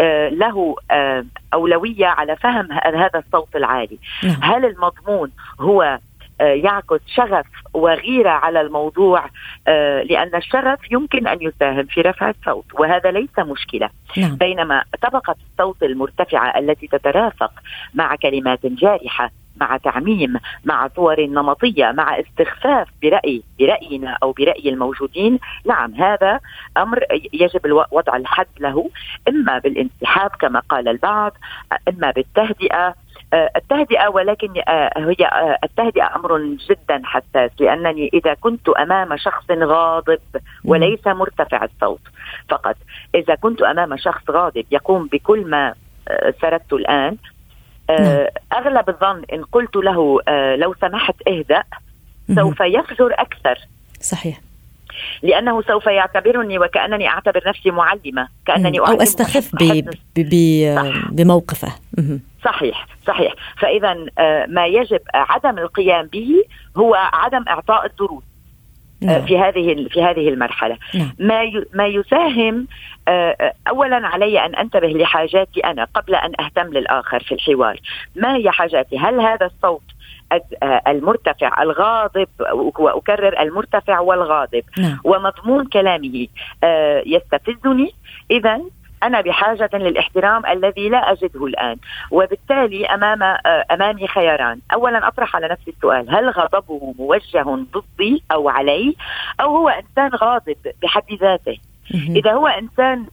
آه، 0.00 0.28
له 0.28 0.76
آه، 0.90 1.24
أولوية 1.54 2.06
على 2.06 2.36
فهم 2.36 2.72
هذا 2.72 3.22
الصوت 3.26 3.56
العالي 3.56 3.98
نعم. 4.24 4.40
هل 4.42 4.64
المضمون 4.64 5.30
هو 5.60 5.98
يعكس 6.46 7.00
شغف 7.14 7.46
وغيرة 7.74 8.30
على 8.30 8.60
الموضوع 8.60 9.24
آه، 9.68 10.02
لأن 10.02 10.34
الشغف 10.34 10.92
يمكن 10.92 11.26
أن 11.26 11.38
يساهم 11.40 11.84
في 11.84 12.00
رفع 12.00 12.30
الصوت 12.30 12.64
وهذا 12.74 13.10
ليس 13.10 13.38
مشكلة 13.38 13.90
نعم. 14.16 14.36
بينما 14.36 14.82
طبقة 15.02 15.36
الصوت 15.52 15.82
المرتفعة 15.82 16.58
التي 16.58 16.86
تترافق 16.86 17.52
مع 17.94 18.16
كلمات 18.16 18.66
جارحة 18.66 19.30
مع 19.60 19.76
تعميم 19.76 20.36
مع 20.64 20.88
صور 20.96 21.26
نمطية 21.26 21.92
مع 21.92 22.20
استخفاف 22.20 22.88
برأي 23.02 23.42
برأينا 23.58 24.18
أو 24.22 24.32
برأي 24.32 24.68
الموجودين 24.68 25.38
نعم 25.66 25.94
هذا 25.94 26.40
أمر 26.76 27.04
يجب 27.32 27.84
وضع 27.92 28.16
الحد 28.16 28.46
له 28.60 28.90
إما 29.28 29.58
بالانسحاب 29.58 30.30
كما 30.30 30.60
قال 30.60 30.88
البعض 30.88 31.32
إما 31.88 32.10
بالتهدئة 32.10 32.94
آه، 33.32 33.50
التهدئة 33.56 34.08
ولكن 34.08 34.48
آه، 34.68 34.90
هي 34.96 35.26
آه، 35.26 35.58
التهدئة 35.64 36.16
أمر 36.16 36.38
جدا 36.38 37.02
حساس 37.04 37.50
لأنني 37.60 38.10
إذا 38.14 38.34
كنت 38.34 38.68
أمام 38.68 39.16
شخص 39.16 39.50
غاضب 39.50 40.20
وليس 40.64 41.06
مرتفع 41.06 41.64
الصوت 41.64 42.00
فقط. 42.48 42.76
إذا 43.14 43.34
كنت 43.34 43.62
أمام 43.62 43.96
شخص 43.96 44.30
غاضب 44.30 44.64
يقوم 44.70 45.06
بكل 45.06 45.46
ما 45.46 45.74
سردت 46.40 46.72
الآن 46.72 47.16
نعم. 47.90 48.26
أغلب 48.52 48.88
الظن 48.88 49.22
إن 49.32 49.44
قلت 49.44 49.76
له 49.76 50.20
لو 50.56 50.74
سمحت 50.80 51.14
اهدأ 51.28 51.62
سوف 52.34 52.60
يفجر 52.60 53.14
أكثر. 53.18 53.58
صحيح. 54.00 54.40
لأنه 55.22 55.62
سوف 55.62 55.86
يعتبرني 55.86 56.58
وكأنني 56.58 57.08
أعتبر 57.08 57.42
نفسي 57.46 57.70
معلمة 57.70 58.28
كأنني 58.46 58.78
أو 58.78 59.02
أستخف 59.02 59.56
بموقفه. 61.10 61.72
صحيح 62.44 62.86
صحيح. 63.06 63.34
فإذا 63.58 64.06
آه، 64.18 64.46
ما 64.46 64.66
يجب 64.66 65.00
عدم 65.14 65.58
القيام 65.58 66.06
به 66.06 66.44
هو 66.76 66.94
عدم 66.94 67.44
إعطاء 67.48 67.86
الدروس 67.86 68.22
آه، 69.02 69.06
نعم. 69.06 69.26
في 69.26 69.38
هذه 69.38 69.88
في 69.90 70.02
هذه 70.02 70.28
المرحلة. 70.28 70.78
نعم. 70.94 71.12
ما 71.18 71.64
ما 71.74 71.86
يساهم 71.86 72.66
آه، 73.08 73.52
اولا 73.68 74.06
علي 74.06 74.44
أن 74.46 74.54
أنتبه 74.54 74.88
لحاجاتي 74.88 75.60
أنا 75.60 75.84
قبل 75.94 76.14
أن 76.14 76.32
أهتم 76.40 76.72
للآخر 76.72 77.20
في 77.20 77.34
الحوار. 77.34 77.80
ما 78.16 78.36
هي 78.36 78.50
حاجاتي؟ 78.50 78.98
هل 78.98 79.20
هذا 79.20 79.46
الصوت 79.46 79.82
المرتفع 80.88 81.62
الغاضب 81.62 82.28
واكرر 82.78 83.40
المرتفع 83.40 84.00
والغاضب. 84.00 84.62
نعم. 84.78 84.98
ومضمون 85.04 85.64
كلامه 85.64 86.26
يستفزني. 87.06 87.94
اذا 88.30 88.60
أنا 89.02 89.20
بحاجة 89.20 89.70
للاحترام 89.72 90.46
الذي 90.46 90.88
لا 90.88 91.12
أجده 91.12 91.46
الآن. 91.46 91.76
وبالتالي 92.10 92.86
أمام 92.86 93.22
آه، 93.22 93.64
أمامي 93.70 94.06
خياران. 94.06 94.60
اولا 94.72 95.08
أطرح 95.08 95.36
على 95.36 95.48
نفسي 95.48 95.70
السؤال 95.70 96.14
هل 96.14 96.30
غضبه 96.30 96.94
موجه 96.98 97.44
ضدي 97.72 98.22
أو 98.32 98.48
علي؟ 98.48 98.96
أو 99.40 99.56
هو 99.56 99.68
إنسان 99.68 100.10
غاضب 100.14 100.56
بحد 100.82 101.12
ذاته؟ 101.20 101.58
إذا 101.94 102.32
هو 102.32 102.46
إنسان 102.46 103.06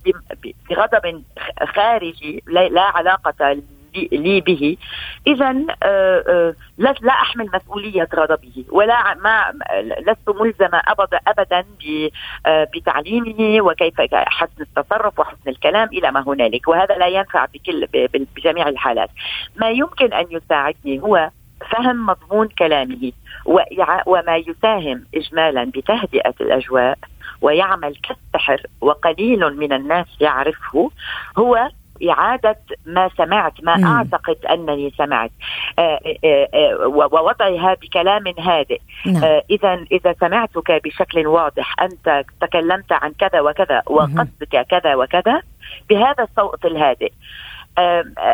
بغضب 0.69 1.23
خارجي 1.75 2.43
لا 2.47 2.81
علاقة 2.81 3.57
لي 4.11 4.41
به. 4.41 4.77
اذا 5.27 5.65
آه، 5.83 6.23
آه، 6.27 6.55
لا 6.77 7.11
أحمل 7.11 7.49
مسؤولية 7.53 8.07
غضبه 8.15 8.65
ولا 8.71 9.13
ما 9.13 9.53
لست 10.07 10.29
ملزمة 10.29 10.81
ابدا 10.87 11.19
ابدا 11.27 11.65
آه، 12.45 12.67
بتعليمه 12.75 13.61
وكيف 13.61 14.01
حسن 14.13 14.61
التصرف 14.61 15.19
وحسن 15.19 15.49
الكلام 15.49 15.87
إلى 15.87 16.11
ما 16.11 16.23
هنالك. 16.27 16.67
وهذا 16.67 16.95
لا 16.95 17.07
ينفع 17.07 17.45
بكل 17.45 17.87
بجميع 18.35 18.67
الحالات. 18.67 19.09
ما 19.55 19.69
يمكن 19.69 20.13
أن 20.13 20.25
يساعدني 20.31 21.01
هو 21.01 21.29
فهم 21.71 22.05
مضمون 22.05 22.47
كلامه 22.47 23.11
وما 24.05 24.37
يساهم 24.37 25.05
اجمالا 25.15 25.63
بتهدئة 25.63 26.33
الأجواء 26.41 26.97
ويعمل 27.41 27.95
كالسحر 27.95 28.61
وقليل 28.81 29.57
من 29.57 29.73
الناس 29.73 30.07
يعرفه 30.21 30.91
هو 31.37 31.69
إعادة 32.09 32.59
ما 32.85 33.09
سمعت 33.17 33.53
ما 33.63 33.77
مم. 33.77 33.85
أعتقد 33.85 34.45
أنني 34.45 34.93
سمعت 34.97 35.31
آه، 35.79 35.99
آه، 36.25 36.49
آه، 36.53 36.87
ووضعها 36.87 37.73
بكلام 37.73 38.23
هادئ 38.39 38.79
نعم. 39.05 39.41
إذا 39.49 39.85
إذا 39.91 40.15
سمعتك 40.19 40.81
بشكل 40.83 41.27
واضح 41.27 41.75
أنت 41.81 42.25
تكلمت 42.41 42.91
عن 42.91 43.11
كذا 43.11 43.41
وكذا 43.41 43.81
وقصدك 43.87 44.65
كذا 44.69 44.95
وكذا 44.95 45.41
بهذا 45.89 46.23
الصوت 46.23 46.65
الهادئ 46.65 47.11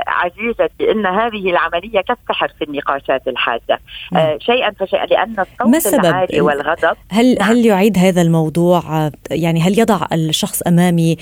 عزيزتي 0.08 0.92
ان 0.92 1.06
هذه 1.06 1.50
العملية 1.50 2.02
كالسحر 2.02 2.48
في 2.60 2.64
النقاشات 2.64 3.28
الحادة. 3.28 3.80
نعم. 4.12 4.40
شيئا 4.40 4.72
فشيئا 4.72 5.06
لأن 5.06 5.46
الصوت 5.62 6.06
العالي 6.06 6.42
والغضب. 6.42 6.98
هل 7.12 7.36
نعم. 7.40 7.50
هل 7.50 7.66
يعيد 7.66 7.98
هذا 7.98 8.22
الموضوع؟ 8.22 9.10
يعني 9.32 9.62
هل 9.62 9.80
يضع 9.80 10.08
الشخص 10.14 10.62
أمامي 10.62 11.18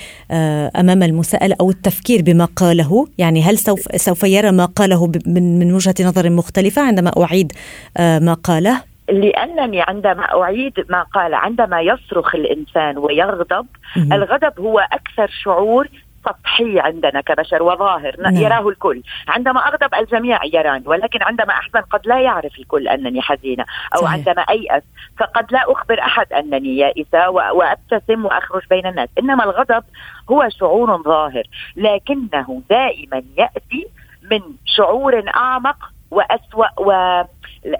أمام 0.76 1.02
المساءلة 1.02 1.56
أو 1.60 1.70
التفكير 1.70 2.22
بما 2.22 2.48
قاله؟ 2.56 3.06
يعني 3.18 3.42
هل 3.42 3.58
سوف 3.58 3.80
سوف 3.96 4.22
يرى 4.22 4.52
ما 4.52 4.64
قاله 4.64 5.12
من 5.26 5.58
من 5.58 5.74
وجهة 5.74 5.94
نظر 6.00 6.30
مختلفة 6.30 6.82
عندما 6.82 7.10
أعيد 7.22 7.52
ما 7.98 8.36
قاله؟ 8.44 8.82
لأنني 9.08 9.82
عندما 9.82 10.42
أعيد 10.42 10.72
ما 10.88 11.02
قال 11.02 11.34
عندما 11.34 11.80
يصرخ 11.80 12.34
الإنسان 12.34 12.98
ويغضب 12.98 13.66
الغضب 13.96 14.60
هو 14.60 14.78
أكثر 14.78 15.30
شعور 15.44 15.88
سطحي 16.24 16.80
عندنا 16.80 17.20
كبشر 17.20 17.62
وظاهر 17.62 18.16
نعم. 18.20 18.36
يراه 18.36 18.68
الكل 18.68 19.02
عندما 19.28 19.60
أغضب 19.60 19.94
الجميع 19.94 20.44
يراني 20.44 20.84
ولكن 20.86 21.22
عندما 21.22 21.52
أحزن 21.52 21.80
قد 21.80 22.06
لا 22.06 22.20
يعرف 22.20 22.58
الكل 22.58 22.88
أنني 22.88 23.22
حزينة 23.22 23.64
أو 23.96 24.00
صحيح. 24.00 24.12
عندما 24.12 24.42
أيأس 24.42 24.82
فقد 25.18 25.52
لا 25.52 25.72
أخبر 25.72 26.00
أحد 26.00 26.32
أنني 26.32 26.76
يائسة 26.76 27.30
وأبتسم 27.30 28.24
وأخرج 28.24 28.62
بين 28.70 28.86
الناس 28.86 29.08
إنما 29.18 29.44
الغضب 29.44 29.84
هو 30.30 30.48
شعور 30.48 31.02
ظاهر 31.02 31.44
لكنه 31.76 32.62
دائما 32.70 33.22
يأتي 33.38 33.86
من 34.30 34.40
شعور 34.64 35.22
أعمق 35.36 35.76
وأسوأ 36.10 36.80
و 36.80 37.22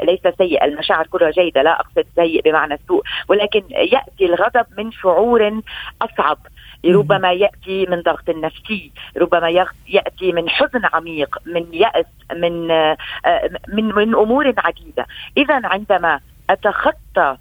ليس 0.02 0.20
سيء 0.38 0.64
المشاعر 0.64 1.06
كلها 1.06 1.30
جيدة 1.30 1.62
لا 1.62 1.80
أقصد 1.80 2.04
سيء 2.16 2.42
بمعنى 2.42 2.74
السوء 2.74 3.02
ولكن 3.28 3.62
يأتي 3.70 4.24
الغضب 4.24 4.66
من 4.78 4.92
شعور 4.92 5.60
أصعب 6.02 6.38
ربما 6.86 7.32
يأتي 7.32 7.86
من 7.86 8.00
ضغط 8.00 8.30
نفسي 8.30 8.92
ربما 9.16 9.48
يأتي 9.88 10.32
من 10.32 10.48
حزن 10.48 10.80
عميق 10.92 11.38
من 11.46 11.66
يأس 11.72 12.06
من 12.36 12.70
آه، 12.70 12.96
من 13.68 13.84
من 13.94 14.14
أمور 14.14 14.54
عديدة 14.58 15.06
إذا 15.36 15.60
عندما 15.64 16.20
أتخطى 16.50 17.36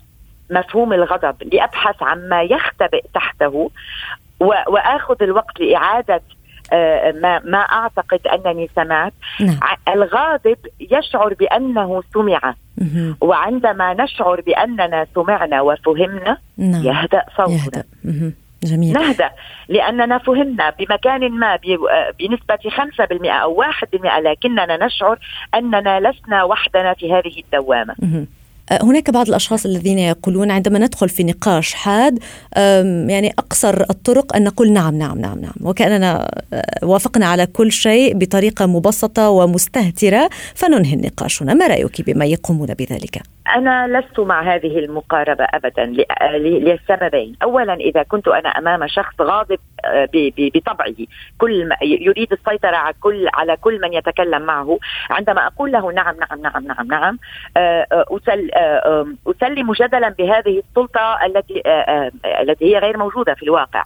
مفهوم 0.51 0.93
الغضب 0.93 1.35
لأبحث 1.53 2.03
عما 2.03 2.41
يختبئ 2.41 3.03
تحته 3.13 3.71
وآخذ 4.39 5.23
الوقت 5.23 5.59
لإعادة 5.59 6.21
آه، 6.73 7.11
ما 7.11 7.39
ما 7.39 7.57
أعتقد 7.57 8.27
أنني 8.27 8.69
سمعت 8.75 9.13
نعم. 9.39 9.57
الغاضب 9.87 10.57
يشعر 10.79 11.33
بأنه 11.33 12.03
سمع 12.13 12.55
وعندما 13.21 13.93
نشعر 13.93 14.41
بأننا 14.41 15.07
سمعنا 15.15 15.61
وفهمنا 15.61 16.37
نعم. 16.57 16.83
يهدأ 16.83 17.23
صوتنا 17.37 17.83
يهدأ. 18.05 18.33
جميل. 18.63 18.93
نهدأ 18.93 19.31
لأننا 19.69 20.17
فهمنا 20.17 20.69
بمكان 20.79 21.31
ما 21.31 21.59
بنسبة 22.19 22.69
5% 22.69 23.31
أو 23.31 23.55
1% 23.55 24.19
لكننا 24.19 24.85
نشعر 24.85 25.19
أننا 25.55 25.99
لسنا 25.99 26.43
وحدنا 26.43 26.93
في 26.93 27.13
هذه 27.13 27.39
الدوامة. 27.39 27.95
أه، 28.71 28.83
هناك 28.83 29.09
بعض 29.09 29.27
الأشخاص 29.27 29.65
الذين 29.65 29.99
يقولون 29.99 30.51
عندما 30.51 30.79
ندخل 30.79 31.09
في 31.09 31.23
نقاش 31.23 31.73
حاد 31.73 32.19
يعني 33.09 33.33
أقصر 33.39 33.81
الطرق 33.89 34.35
أن 34.35 34.43
نقول 34.43 34.73
نعم 34.73 34.95
نعم 34.95 35.19
نعم 35.19 35.39
نعم. 35.39 35.53
وكأننا 35.61 36.31
أه، 36.53 36.85
وافقنا 36.85 37.25
على 37.25 37.45
كل 37.45 37.71
شيء 37.71 38.17
بطريقة 38.17 38.65
مبسطة 38.65 39.29
ومستهترة 39.29 40.29
فننهي 40.55 40.95
نقاشنا 40.95 41.53
ما 41.53 41.67
رأيك 41.67 42.01
بما 42.01 42.25
يقومون 42.25 42.73
بذلك؟ 42.73 43.21
أنا 43.47 43.99
لست 43.99 44.19
مع 44.19 44.41
هذه 44.41 44.79
المقاربة 44.79 45.43
أبدا 45.43 45.85
لسببين 46.37 47.35
أولا 47.43 47.73
إذا 47.73 48.03
كنت 48.03 48.27
أنا 48.27 48.49
أمام 48.49 48.87
شخص 48.87 49.21
غاضب 49.21 49.59
آه، 49.85 50.09
بطبعه. 50.37 50.93
كل 51.37 51.67
ما 51.67 51.75
يريد 51.81 52.33
السيطرة 52.33 52.75
على 52.75 52.95
كل 53.01 53.27
على 53.33 53.57
كل 53.57 53.81
من 53.81 53.93
يتكلم 53.93 54.41
معه. 54.41 54.79
عندما 55.09 55.47
أقول 55.47 55.71
له 55.71 55.91
نعم 55.91 56.15
نعم 56.15 56.41
نعم 56.41 56.67
نعم 56.67 56.87
نعم 56.87 57.19
آه، 57.57 57.87
آه، 57.91 59.07
أسلم 59.27 59.73
جدلا 59.73 60.09
بهذه 60.09 60.59
السلطة 60.59 61.25
التي 61.25 61.61
التي 62.41 62.65
هي 62.65 62.79
غير 62.79 62.97
موجودة 62.97 63.33
في 63.33 63.43
الواقع. 63.43 63.83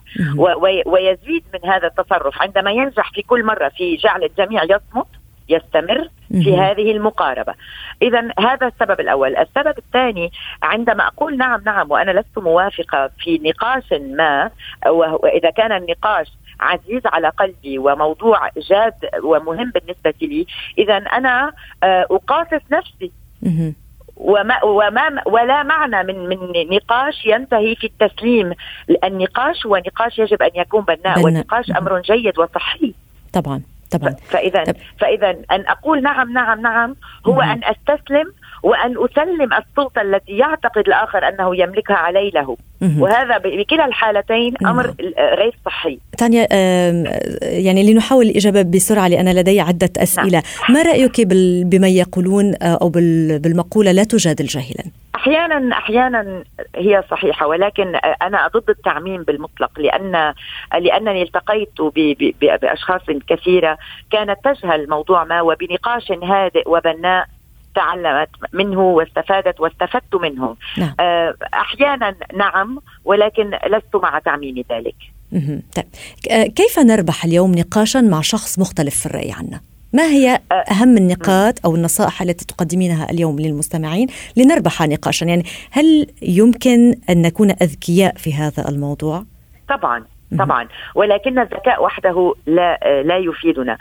ويزيد 0.85 1.43
من 1.53 1.69
هذا 1.69 1.87
التصرف. 1.87 2.41
عندما 2.41 2.71
ينجح 2.71 3.11
في 3.11 3.21
كل 3.21 3.43
مرة 3.43 3.69
في 3.69 3.95
جعل 3.95 4.23
الجميع 4.23 4.63
يصمت 4.63 5.07
يستمر 5.49 6.09
في 6.29 6.57
هذه 6.57 6.91
المقاربة. 6.91 7.53
إذا 8.01 8.29
هذا 8.39 8.67
السبب 8.67 8.99
الأول، 8.99 9.37
السبب 9.37 9.77
الثاني 9.77 10.31
عندما 10.63 11.07
أقول 11.07 11.37
نعم 11.37 11.61
نعم 11.65 11.91
وأنا 11.91 12.11
لست 12.11 12.37
موافقة 12.37 13.09
في 13.19 13.41
نقاش 13.43 13.83
ما 13.93 14.51
واذا 15.23 15.49
كان 15.49 15.71
النقاش 15.71 16.27
عزيز 16.59 17.01
على 17.05 17.29
قلبي 17.29 17.79
وموضوع 17.79 18.49
جاد 18.69 18.93
ومهم 19.23 19.71
بالنسبة 19.71 20.13
لي، 20.21 20.45
إذا 20.77 20.97
أنا 20.97 21.53
آه، 21.83 22.07
اقاصص 22.11 22.61
نفسي. 22.71 23.11
وما 24.17 24.63
وما 24.63 25.21
ولا 25.25 25.63
معنى 25.63 26.03
من 26.03 26.29
من 26.29 26.37
نقاش 26.75 27.25
ينتهي 27.25 27.75
في 27.75 27.87
التسليم. 27.87 28.53
النقاش 29.03 29.65
هو 29.65 29.77
نقاش 29.77 30.19
يجب 30.19 30.41
أن 30.41 30.51
يكون 30.55 30.81
بناء 30.81 31.19
والنقاش 31.21 31.71
أمر 31.71 31.99
جيد 32.01 32.39
وصحي 32.39 32.93
طبعا. 33.33 33.61
طبعا 33.91 34.15
فإذا 34.29 34.63
طب. 34.63 34.75
فإذا 34.99 35.29
أن 35.29 35.63
أقول 35.67 36.03
نعم 36.03 36.33
نعم 36.33 36.61
نعم 36.61 36.95
هو 37.25 37.33
مم. 37.33 37.41
أن 37.41 37.61
أستسلم 37.63 38.33
وأن 38.63 38.95
أسلم 38.97 39.53
السلطة 39.53 40.01
التي 40.01 40.31
يعتقد 40.31 40.87
الآخر 40.87 41.27
أنه 41.27 41.55
يملكها 41.55 41.95
علي 41.95 42.29
له 42.29 42.57
مم. 42.81 43.01
وهذا 43.01 43.37
بكلا 43.37 43.85
الحالتين 43.85 44.53
أمر 44.65 44.87
مم. 44.87 44.95
غير 45.17 45.55
صحي 45.65 45.99
تانيا 46.17 46.47
يعني 47.41 47.93
لنحاول 47.93 48.25
الإجابة 48.25 48.61
بسرعة 48.61 49.07
لأن 49.07 49.35
لدي 49.35 49.59
عدة 49.61 49.89
أسئلة 49.97 50.43
نعم. 50.69 50.77
ما 50.77 50.81
رأيك 50.81 51.21
بمن 51.65 51.89
يقولون 51.89 52.53
آه، 52.61 52.77
أو 52.81 52.89
بالمقولة 52.89 53.91
لا 53.91 54.03
تجادل 54.03 54.45
جاهلا 54.45 54.83
أحيانا 55.15 55.77
أحيانا 55.77 56.43
هي 56.75 57.03
صحيحة 57.11 57.47
ولكن 57.47 57.95
أنا 57.95 58.47
ضد 58.47 58.69
التعميم 58.69 59.23
بالمطلق 59.23 59.79
لأن 59.79 60.33
لأنني 60.73 61.21
التقيت 61.21 61.81
بأشخاص 62.41 63.01
كثيرة 63.27 63.77
كانت 64.11 64.39
تجهل 64.43 64.89
موضوع 64.89 65.23
ما 65.23 65.41
وبنقاش 65.41 66.11
هادئ 66.11 66.69
وبناء 66.69 67.27
تعلمت 67.75 68.29
منه 68.53 68.81
واستفادت 68.81 69.59
واستفدت 69.59 70.15
منه. 70.15 70.55
نعم. 70.77 70.95
آه، 70.99 71.35
أحيانا 71.53 72.15
نعم 72.33 72.79
ولكن 73.05 73.59
لست 73.67 73.95
مع 73.95 74.19
تعميم 74.19 74.63
ذلك. 74.71 74.95
طيب. 75.75 75.85
كيف 76.51 76.79
نربح 76.79 77.25
اليوم 77.25 77.51
نقاشا 77.51 77.99
مع 77.99 78.21
شخص 78.21 78.59
مختلف 78.59 78.99
في 78.99 79.05
الرأي 79.05 79.31
عنا؟ 79.31 79.59
ما 79.95 80.03
هي 80.03 80.39
أهم 80.51 80.97
النقاط 80.97 81.65
أو 81.65 81.75
النصائح 81.75 82.21
التي 82.21 82.45
تقدمينها 82.45 83.11
اليوم 83.11 83.39
للمستمعين 83.39 84.07
لنربح 84.37 84.81
نقاشا 84.81 85.25
يعني 85.25 85.43
هل 85.71 86.07
يمكن 86.21 86.95
أن 87.09 87.21
نكون 87.21 87.51
أذكياء 87.51 88.15
في 88.15 88.33
هذا 88.33 88.69
الموضوع؟ 88.69 89.23
طبعا 89.69 90.03
طبعا. 90.39 90.67
ولكن 90.95 91.39
الذكاء 91.39 91.83
وحده 91.83 92.33
لا 92.45 93.01
لا 93.05 93.17
يفيدنا. 93.17 93.77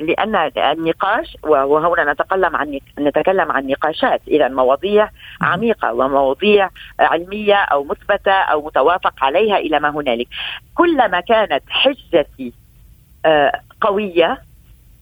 لأن 0.00 0.50
النقاش 0.56 1.36
وهنا 1.42 2.12
نتكلم 2.12 2.56
عن 2.56 2.78
نتكلم 2.98 3.52
عن 3.52 3.66
نقاشات. 3.66 4.20
اذا 4.28 4.48
مواضيع 4.48 5.10
عميقة 5.40 5.92
ومواضيع 5.92 6.70
علمية 7.00 7.54
أو 7.54 7.84
مثبتة 7.84 8.32
أو 8.32 8.66
متوافق 8.66 9.24
عليها 9.24 9.58
إلى 9.58 9.80
ما 9.80 9.90
هنالك. 9.90 10.28
كلما 10.74 11.20
كانت 11.20 11.62
حجتي 11.68 12.52
قوية 13.80 14.49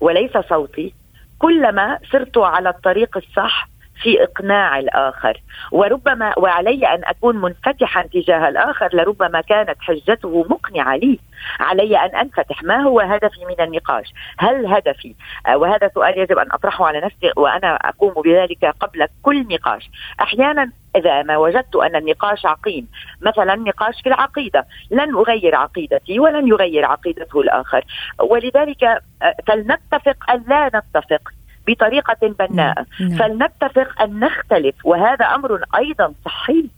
وليس 0.00 0.38
صوتي 0.48 0.94
كلما 1.38 1.98
صرت 2.12 2.38
على 2.38 2.68
الطريق 2.68 3.16
الصح 3.16 3.68
في 4.02 4.22
إقناع 4.22 4.78
الآخر. 4.78 5.40
وربما 5.72 6.38
وعلي 6.38 6.86
أن 6.86 7.04
أكون 7.04 7.36
منفتحا 7.36 8.02
تجاه 8.02 8.48
الآخر 8.48 8.88
لربما 8.92 9.40
كانت 9.40 9.76
حجته 9.80 10.46
مقنعة 10.50 10.96
لي. 10.96 11.18
علي 11.60 11.96
أن 11.96 12.16
أنفتح. 12.16 12.62
ما 12.62 12.80
هو 12.80 13.00
هدفي 13.00 13.44
من 13.44 13.64
النقاش؟ 13.64 14.12
هل 14.38 14.66
هدفي؟ 14.66 15.14
آه، 15.46 15.56
وهذا 15.56 15.90
سؤال 15.94 16.18
يجب 16.18 16.38
أن 16.38 16.46
أطرحه 16.52 16.86
على 16.86 17.00
نفسي 17.00 17.32
وأنا 17.36 17.74
أقوم 17.74 18.22
بذلك 18.24 18.64
قبل 18.80 19.06
كل 19.22 19.46
نقاش. 19.50 19.90
أحيانا 20.20 20.70
إذا 20.98 21.22
ما 21.22 21.36
وجدت 21.36 21.76
أن 21.76 21.96
النقاش 21.96 22.46
عقيم. 22.46 22.86
مثلا 23.20 23.54
نقاش 23.54 24.02
في 24.02 24.08
العقيدة. 24.08 24.66
لن 24.90 25.14
أغير 25.14 25.54
عقيدتي 25.54 26.20
ولن 26.20 26.48
يغير 26.48 26.84
عقيدته 26.84 27.40
الآخر. 27.40 27.84
ولذلك 28.20 28.84
آه، 28.84 29.34
فلنتفق 29.46 30.30
أن 30.30 30.44
لا 30.48 30.66
نتفق 30.66 31.22
بطريقة 31.66 32.16
بناءة. 32.22 32.86
نعم. 33.00 33.18
فلنتفق 33.18 34.02
أن 34.02 34.20
نختلف. 34.20 34.74
وهذا 34.84 35.24
أمر 35.24 35.60
أيضا 35.78 36.14
صحي 36.24 36.68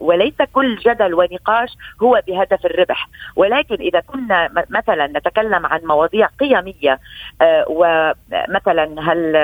وليس 0.00 0.42
كل 0.52 0.76
جدل 0.76 1.14
ونقاش 1.14 1.70
هو 2.02 2.22
بهدف 2.26 2.66
الربح. 2.66 3.08
ولكن 3.36 3.74
إذا 3.74 4.00
كنا 4.00 4.64
مثلا 4.70 5.06
نتكلم 5.06 5.66
عن 5.66 5.80
مواضيع 5.84 6.26
قيمية 6.26 6.98
آه، 7.42 7.64
ومثلا 7.68 9.12
هل 9.12 9.36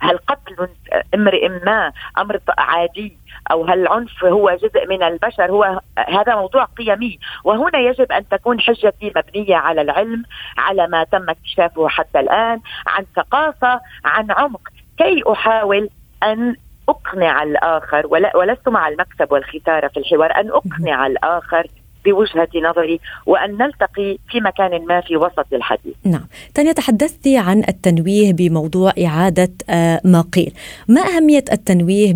هل 0.00 0.18
قتل 0.18 0.68
امرئ 1.14 1.48
ما 1.48 1.92
أمر 2.18 2.40
عادي 2.58 3.18
أو 3.50 3.64
هل 3.64 3.80
العنف 3.82 4.24
هو 4.24 4.56
جزء 4.62 4.86
من 4.86 5.02
البشر 5.02 5.50
هو 5.50 5.80
هذا 5.98 6.34
موضوع 6.34 6.64
قيمي. 6.64 7.18
وهنا 7.44 7.78
يجب 7.78 8.12
أن 8.12 8.28
تكون 8.28 8.60
حجتي 8.60 9.12
مبنية 9.16 9.56
على 9.56 9.80
العلم 9.80 10.22
على 10.58 10.86
ما 10.86 11.04
تم 11.04 11.30
اكتشافه 11.30 11.88
حتى 11.88 12.20
الآن 12.20 12.60
عن 12.86 13.04
ثقافة 13.16 13.80
عن 14.04 14.30
عمق. 14.30 14.68
كي 14.98 15.22
أحاول 15.32 15.88
أن 16.22 16.56
أقنع 16.88 17.42
الآخر 17.42 18.06
ولست 18.34 18.68
مع 18.68 18.88
المكسب 18.88 19.32
والختاره 19.32 19.88
في 19.88 19.96
الحوار 19.96 20.40
أن 20.40 20.50
أقنع 20.50 21.06
الآخر 21.06 21.66
بوجهة 22.06 22.48
نظري 22.70 23.00
وأن 23.26 23.58
نلتقي 23.58 24.18
في 24.28 24.40
مكان 24.40 24.86
ما 24.86 25.00
في 25.00 25.16
وسط 25.16 25.46
الحديث. 25.52 25.94
نعم. 26.04 26.26
تانيا 26.54 26.72
تحدثت 26.72 27.28
عن 27.28 27.62
التنويه 27.68 28.32
بموضوع 28.32 28.92
إعادة 29.06 29.52
آه، 29.70 30.00
ما 30.04 30.20
قيل. 30.20 30.52
ما 30.88 31.00
أهمية 31.00 31.44
التنويه 31.52 32.12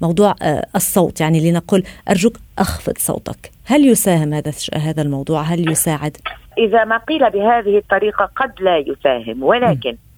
بموضوع 0.00 0.34
آه، 0.42 0.66
الصوت؟ 0.76 1.20
يعني 1.20 1.50
لنقول 1.50 1.82
أرجوك 2.10 2.36
أخفض 2.58 2.98
صوتك. 2.98 3.50
هل 3.64 3.86
يساهم 3.86 4.34
هذا 4.34 4.52
هذا 4.74 5.02
الموضوع؟ 5.02 5.42
هل 5.42 5.70
يساعد؟ 5.70 6.16
إذا 6.58 6.84
ما 6.84 6.96
قيل 6.96 7.30
بهذه 7.30 7.78
الطريقة 7.78 8.30
قد 8.36 8.52
لا 8.60 8.78
يساهم 8.78 9.42
ولكن 9.42 9.90
م. 9.90 10.11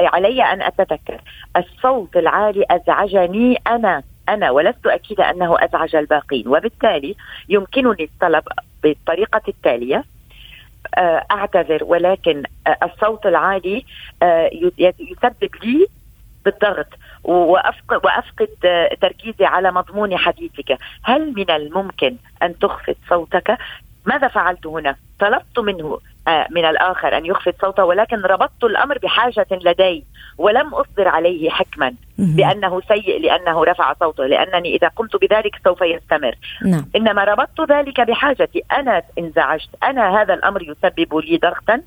علي 0.00 0.42
أن 0.42 0.62
أتذكر. 0.62 1.20
الصوت 1.56 2.16
العالي 2.16 2.64
أزعجني 2.70 3.60
أنا 3.66 4.02
أنا 4.28 4.50
ولست 4.50 4.86
أكيدة 4.86 5.30
أنه 5.30 5.64
أزعج 5.64 5.96
الباقين. 5.96 6.48
وبالتالي 6.48 7.16
يمكنني 7.48 8.04
الطلب 8.04 8.44
بالطريقة 8.82 9.42
التالية. 9.48 10.04
آه، 10.94 11.26
أعتذر 11.30 11.84
ولكن 11.84 12.42
آه، 12.66 12.76
الصوت 12.82 13.26
العالي 13.26 13.84
آه، 14.22 14.50
يسبب 14.98 15.50
لي 15.64 15.86
بالضغط. 16.44 16.86
وأفقد 17.24 18.00
وافقد 18.04 18.48
تركيزي 19.00 19.44
على 19.44 19.72
مضمون 19.72 20.16
حديثك، 20.16 20.78
هل 21.02 21.32
من 21.36 21.50
الممكن 21.50 22.16
أن 22.42 22.58
تخفض 22.58 22.94
صوتك؟ 23.08 23.58
ماذا 24.06 24.28
فعلت 24.28 24.66
هنا؟ 24.66 24.96
طلبت 25.20 25.58
منه 25.58 25.98
آه، 26.28 26.46
من 26.50 26.64
الآخر 26.64 27.16
أن 27.16 27.26
يخفض 27.26 27.52
صوته 27.60 27.84
ولكن 27.84 28.16
ربطت 28.16 28.64
الأمر 28.64 28.98
بحاجة 28.98 29.46
لدي 29.50 30.04
ولم 30.38 30.74
أصدر 30.74 31.08
عليه 31.08 31.50
حكما. 31.50 31.94
بأنه 32.18 32.80
سيء 32.80 33.20
لأنه 33.20 33.64
رفع 33.64 33.94
صوته 34.00 34.26
لأنني 34.26 34.76
إذا 34.76 34.88
قمت 34.88 35.16
بذلك 35.16 35.60
سوف 35.64 35.82
يستمر. 35.82 36.34
نعم. 36.64 36.84
إنما 36.96 37.24
ربطت 37.24 37.70
ذلك 37.70 38.00
بحاجتي. 38.00 38.62
أنا 38.72 39.02
انزعجت 39.18 39.68
أنا 39.82 40.22
هذا 40.22 40.34
الأمر 40.34 40.62
يسبب 40.62 41.14
لي 41.14 41.36
ضغطا. 41.36 41.82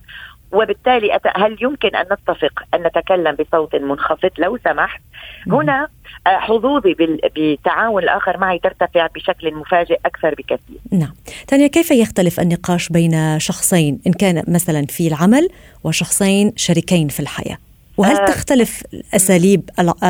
وبالتالي 0.53 1.19
هل 1.35 1.57
يمكن 1.61 1.95
أن 1.95 2.05
نتفق 2.11 2.63
أن 2.73 2.83
نتكلم 2.83 3.35
بصوت 3.35 3.75
منخفض 3.75 4.29
لو 4.37 4.57
سمحت 4.63 5.01
هنا 5.47 5.87
آه، 6.27 6.37
حظوظي 6.37 6.95
بتعاون 7.35 8.03
الآخر 8.03 8.37
معي 8.37 8.59
ترتفع 8.59 9.07
بشكل 9.15 9.55
مفاجئ 9.55 9.99
أكثر 10.05 10.35
بكثير. 10.35 10.77
نعم. 10.91 11.13
تانيا 11.47 11.67
كيف 11.67 11.91
يختلف 11.91 12.39
النقاش 12.39 12.89
بين 12.89 13.39
شخصين 13.39 13.99
إن 14.07 14.13
كان 14.13 14.43
مثلا 14.47 14.85
في 14.85 15.07
العمل 15.07 15.49
وشخصين 15.83 16.53
شريكين 16.55 17.07
في 17.07 17.19
الحياة؟ 17.19 17.57
وهل 17.97 18.15
آه 18.15 18.25
تختلف 18.25 18.83
أساليب 19.15 19.69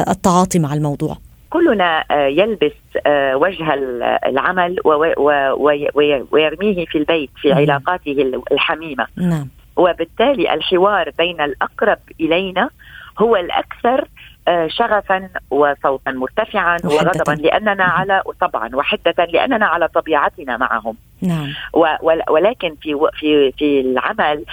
التعاطي 0.09 0.59
مع 0.59 0.73
الموضوع؟ 0.73 1.17
كلنا 1.49 2.03
آه، 2.11 2.27
يلبس 2.27 2.71
آه، 3.05 3.35
وجه 3.37 3.73
العمل 4.25 4.75
ويرميه 6.31 6.85
في 6.85 6.97
البيت 6.97 7.29
في 7.41 7.53
علاقاته 7.53 8.41
الحميمة. 8.51 9.07
نعم. 9.17 9.47
وبالتالي 9.81 10.53
الحوار 10.53 11.09
بين 11.17 11.41
الأقرب 11.41 11.99
إلينا 12.19 12.69
هو 13.19 13.35
الأكثر 13.35 14.07
شغفا 14.67 15.29
وصوتا 15.49 16.11
مرتفعا 16.11 16.77
وغضبا 16.83 17.31
لأننا 17.31 17.83
على 17.83 18.21
طبعا 18.41 18.75
وحدة 18.75 19.25
لأننا 19.25 19.65
على 19.65 19.87
طبيعتنا 19.87 20.57
معهم. 20.57 20.95
نعم. 21.21 21.53
ولكن 22.29 22.75
في 22.81 23.09
في 23.13 23.51
في 23.51 23.81
العمل 23.81 24.45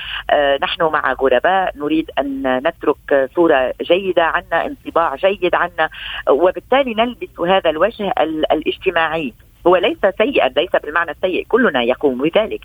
نحن 0.63 0.83
مع 0.83 1.13
غرباء 1.13 1.73
نريد 1.77 2.11
أن 2.19 2.57
نترك 2.67 3.31
صورة 3.35 3.75
جيدة 3.83 4.25
عنا 4.25 4.67
انطباع 4.67 5.15
جيد 5.15 5.55
عنا 5.55 5.89
وبالتالي 6.31 6.95
نلبس 6.95 7.41
هذا 7.41 7.71
الوجه 7.71 8.13
الاجتماعي. 8.53 9.33
هو 9.67 9.77
ليس 9.77 9.99
سيئا 10.19 10.49
ليس 10.49 10.71
بالمعنى 10.83 11.11
السيء 11.11 11.47
كلنا 11.49 11.83
يقوم 11.83 12.23
بذلك 12.23 12.61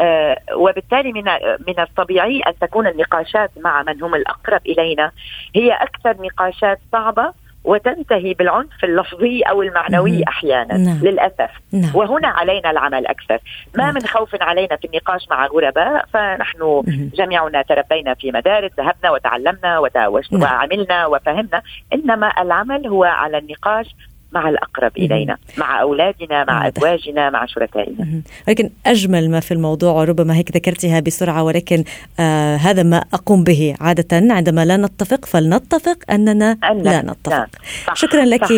آه 0.00 0.36
وبالتالي 0.56 1.12
من 1.12 1.24
من 1.68 1.80
الطبيعي 1.80 2.40
أن 2.40 2.52
تكون 2.60 2.86
النقاشات 2.86 3.50
مع 3.64 3.82
من 3.82 4.02
هم 4.02 4.14
الأقرب 4.14 4.60
إلينا 4.66 5.10
هي 5.54 5.72
أكثر 5.72 6.16
نقاشات 6.22 6.78
صعبة 6.92 7.32
وتنتهي 7.66 8.34
بالعنف 8.34 8.84
اللفظي 8.84 9.42
أو 9.42 9.62
المعنوي 9.62 10.24
أحيانا 10.28 10.76
نعم. 10.76 10.98
للأسف 11.02 11.50
نعم. 11.72 11.90
وهنا 11.94 12.28
علينا 12.28 12.70
العمل 12.70 13.06
أكثر 13.06 13.38
ما 13.76 13.84
نعم. 13.84 13.94
من 13.94 14.06
خوف 14.06 14.42
علينا 14.42 14.76
في 14.76 14.86
النقاش 14.86 15.28
مع 15.30 15.46
غرباء 15.46 16.04
فنحن 16.12 16.82
مم. 16.86 17.10
جميعنا 17.14 17.62
تربينا 17.62 18.14
في 18.14 18.32
مدارس 18.32 18.70
ذهبنا 18.78 19.10
وتعلمنا 19.10 19.90
نعم. 19.94 20.42
وعملنا 20.42 21.06
وفهمنا 21.06 21.62
إنما 21.92 22.32
العمل 22.42 22.86
هو 22.86 23.04
على 23.04 23.38
النقاش 23.38 23.86
مع 24.32 24.48
الأقرب 24.48 24.92
إلينا 24.98 25.36
مع 25.58 25.80
أولادنا 25.80 26.44
مع 26.44 26.68
أزواجنا 26.68 27.30
مع 27.30 27.46
شركائنا. 27.46 28.22
ولكن 28.48 28.70
أجمل 28.86 29.30
ما 29.30 29.40
في 29.40 29.54
الموضوع 29.54 29.92
وربما 29.92 30.36
هيك 30.36 30.56
ذكرتها 30.56 31.00
بسرعة 31.00 31.42
ولكن 31.42 31.84
آه 32.20 32.56
هذا 32.56 32.82
ما 32.82 33.04
أقوم 33.14 33.44
به 33.44 33.74
عادة 33.80 34.34
عندما 34.34 34.64
لا 34.64 34.76
نتفق 34.76 35.24
فلنتفق 35.24 35.98
أننا 36.10 36.58
لا, 36.62 36.82
لا 36.82 37.02
نتفق. 37.02 37.30
لا. 37.30 37.46
صح. 37.86 37.94
شكرا 37.94 38.24
لك 38.24 38.44
صح. 38.44 38.50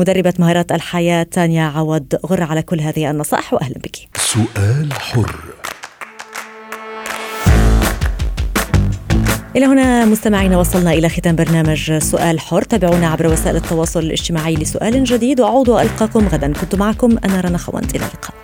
مدربة 0.00 0.34
مهارات 0.38 0.72
الحياة 0.72 1.22
تانيا 1.22 1.64
عوض 1.64 2.14
غر 2.26 2.42
على 2.42 2.62
كل 2.62 2.80
هذه 2.80 3.10
النصائح 3.10 3.54
وأهلا 3.54 3.78
بك. 3.78 3.96
سؤال 4.16 4.92
حر. 4.92 5.57
إلى 9.58 9.66
هنا 9.66 10.04
مستمعينا 10.04 10.58
وصلنا 10.58 10.92
إلى 10.92 11.08
ختام 11.08 11.36
برنامج 11.36 11.92
سؤال 11.92 12.40
حر 12.40 12.62
تابعونا 12.62 13.08
عبر 13.08 13.26
وسائل 13.26 13.56
التواصل 13.56 14.00
الاجتماعي 14.00 14.54
لسؤال 14.54 15.04
جديد 15.04 15.40
وأعود 15.40 15.68
وألقاكم 15.68 16.28
غدا 16.28 16.52
كنت 16.52 16.74
معكم 16.74 17.18
أنا 17.24 17.40
رنا 17.40 17.58
خوانت 17.58 17.94
إلى 17.94 18.04
اللقاء 18.04 18.34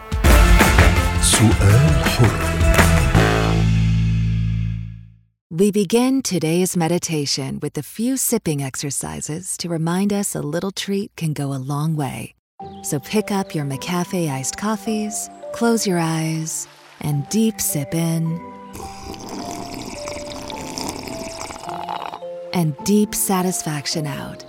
سؤال 1.23 2.05
حر 2.05 2.55
We 5.51 5.71
begin 5.71 6.21
today's 6.23 6.77
meditation 6.77 7.61
with 7.63 7.79
a 7.79 7.83
few 7.97 8.17
sipping 8.17 8.61
exercises 8.61 9.57
to 9.59 9.69
remind 9.69 10.13
us 10.13 10.35
a 10.35 10.43
little 10.55 10.73
treat 10.73 11.11
can 11.17 11.33
go 11.33 11.47
a 11.53 11.61
long 11.73 11.95
way. 11.95 12.35
So 12.83 12.99
pick 12.99 13.31
up 13.31 13.55
your 13.55 13.65
McCafe 13.65 14.29
iced 14.39 14.57
coffees, 14.57 15.31
close 15.53 15.87
your 15.87 16.01
eyes, 16.01 16.67
and 17.01 17.17
deep 17.29 17.61
sip 17.61 17.95
in 17.95 18.23
and 22.55 22.77
deep 22.85 23.15
satisfaction 23.15 24.07
out. 24.07 24.45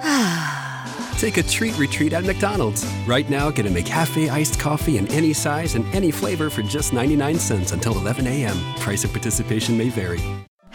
Take 1.18 1.36
a 1.38 1.42
treat 1.42 1.76
retreat 1.76 2.12
at 2.12 2.24
McDonald's. 2.24 2.86
Right 3.04 3.28
now, 3.28 3.50
get 3.50 3.66
a 3.66 3.68
McCafe 3.68 4.30
iced 4.30 4.60
coffee 4.60 4.98
in 4.98 5.08
any 5.08 5.32
size 5.32 5.74
and 5.74 5.84
any 5.92 6.12
flavor 6.12 6.48
for 6.48 6.62
just 6.62 6.92
99 6.92 7.40
cents 7.40 7.72
until 7.72 7.96
11 7.98 8.26
a.m. 8.28 8.56
Price 8.76 9.02
of 9.02 9.10
participation 9.10 9.76
may 9.76 9.88
vary. 9.88 10.20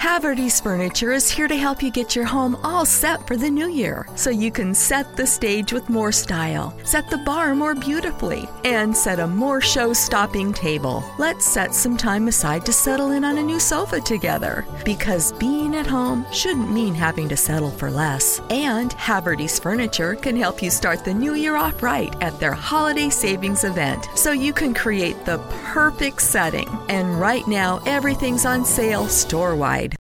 Haverty's 0.04 0.60
Furniture 0.60 1.14
is 1.14 1.32
here 1.32 1.48
to 1.48 1.56
help 1.56 1.82
you 1.82 1.90
get 1.90 2.14
your 2.14 2.26
home 2.26 2.58
all 2.62 2.86
set 2.86 3.26
for 3.26 3.38
the 3.38 3.50
new 3.50 3.70
year 3.70 4.06
so 4.16 4.30
you 4.30 4.52
can 4.52 4.76
set 4.76 5.16
the 5.16 5.26
stage 5.26 5.72
with 5.72 5.90
more 5.90 6.12
style, 6.12 6.78
set 6.84 7.10
the 7.10 7.20
bar 7.20 7.56
more 7.56 7.74
beautifully, 7.74 8.46
and 8.66 8.94
set 8.96 9.22
a 9.22 9.26
more 9.26 9.62
show 9.62 9.94
stopping 9.94 10.52
table. 10.52 11.10
Let's 11.18 11.46
set 11.46 11.74
some 11.74 11.96
time 11.96 12.28
aside 12.28 12.66
to 12.66 12.74
settle 12.74 13.12
in 13.12 13.24
on 13.24 13.38
a 13.38 13.42
new 13.42 13.62
sofa 13.62 14.02
together 14.02 14.66
because 14.84 15.32
being 15.32 15.74
at 15.78 15.88
home 15.88 16.26
shouldn't 16.34 16.70
mean 16.70 16.94
having 16.94 17.30
to 17.30 17.38
settle 17.38 17.72
for 17.72 17.90
less. 17.90 18.42
And 18.50 18.92
Haverty's 18.92 19.58
Furniture 19.58 20.16
can 20.16 20.36
help 20.36 20.62
you 20.62 20.70
start 20.70 21.06
the 21.06 21.14
new 21.14 21.36
year 21.36 21.56
off 21.56 21.82
right 21.82 22.14
at 22.22 22.38
their 22.42 22.52
holiday 22.52 23.10
savings 23.10 23.64
event 23.64 24.10
so 24.16 24.34
you 24.34 24.52
can 24.52 24.74
create 24.74 25.24
the 25.24 25.38
perfect 25.72 26.22
setting. 26.22 26.68
And 26.90 27.22
right 27.22 27.48
now, 27.48 27.82
everything's 27.86 28.46
on 28.46 28.66
sale 28.66 29.08
store 29.08 29.56
wide. 29.56 29.92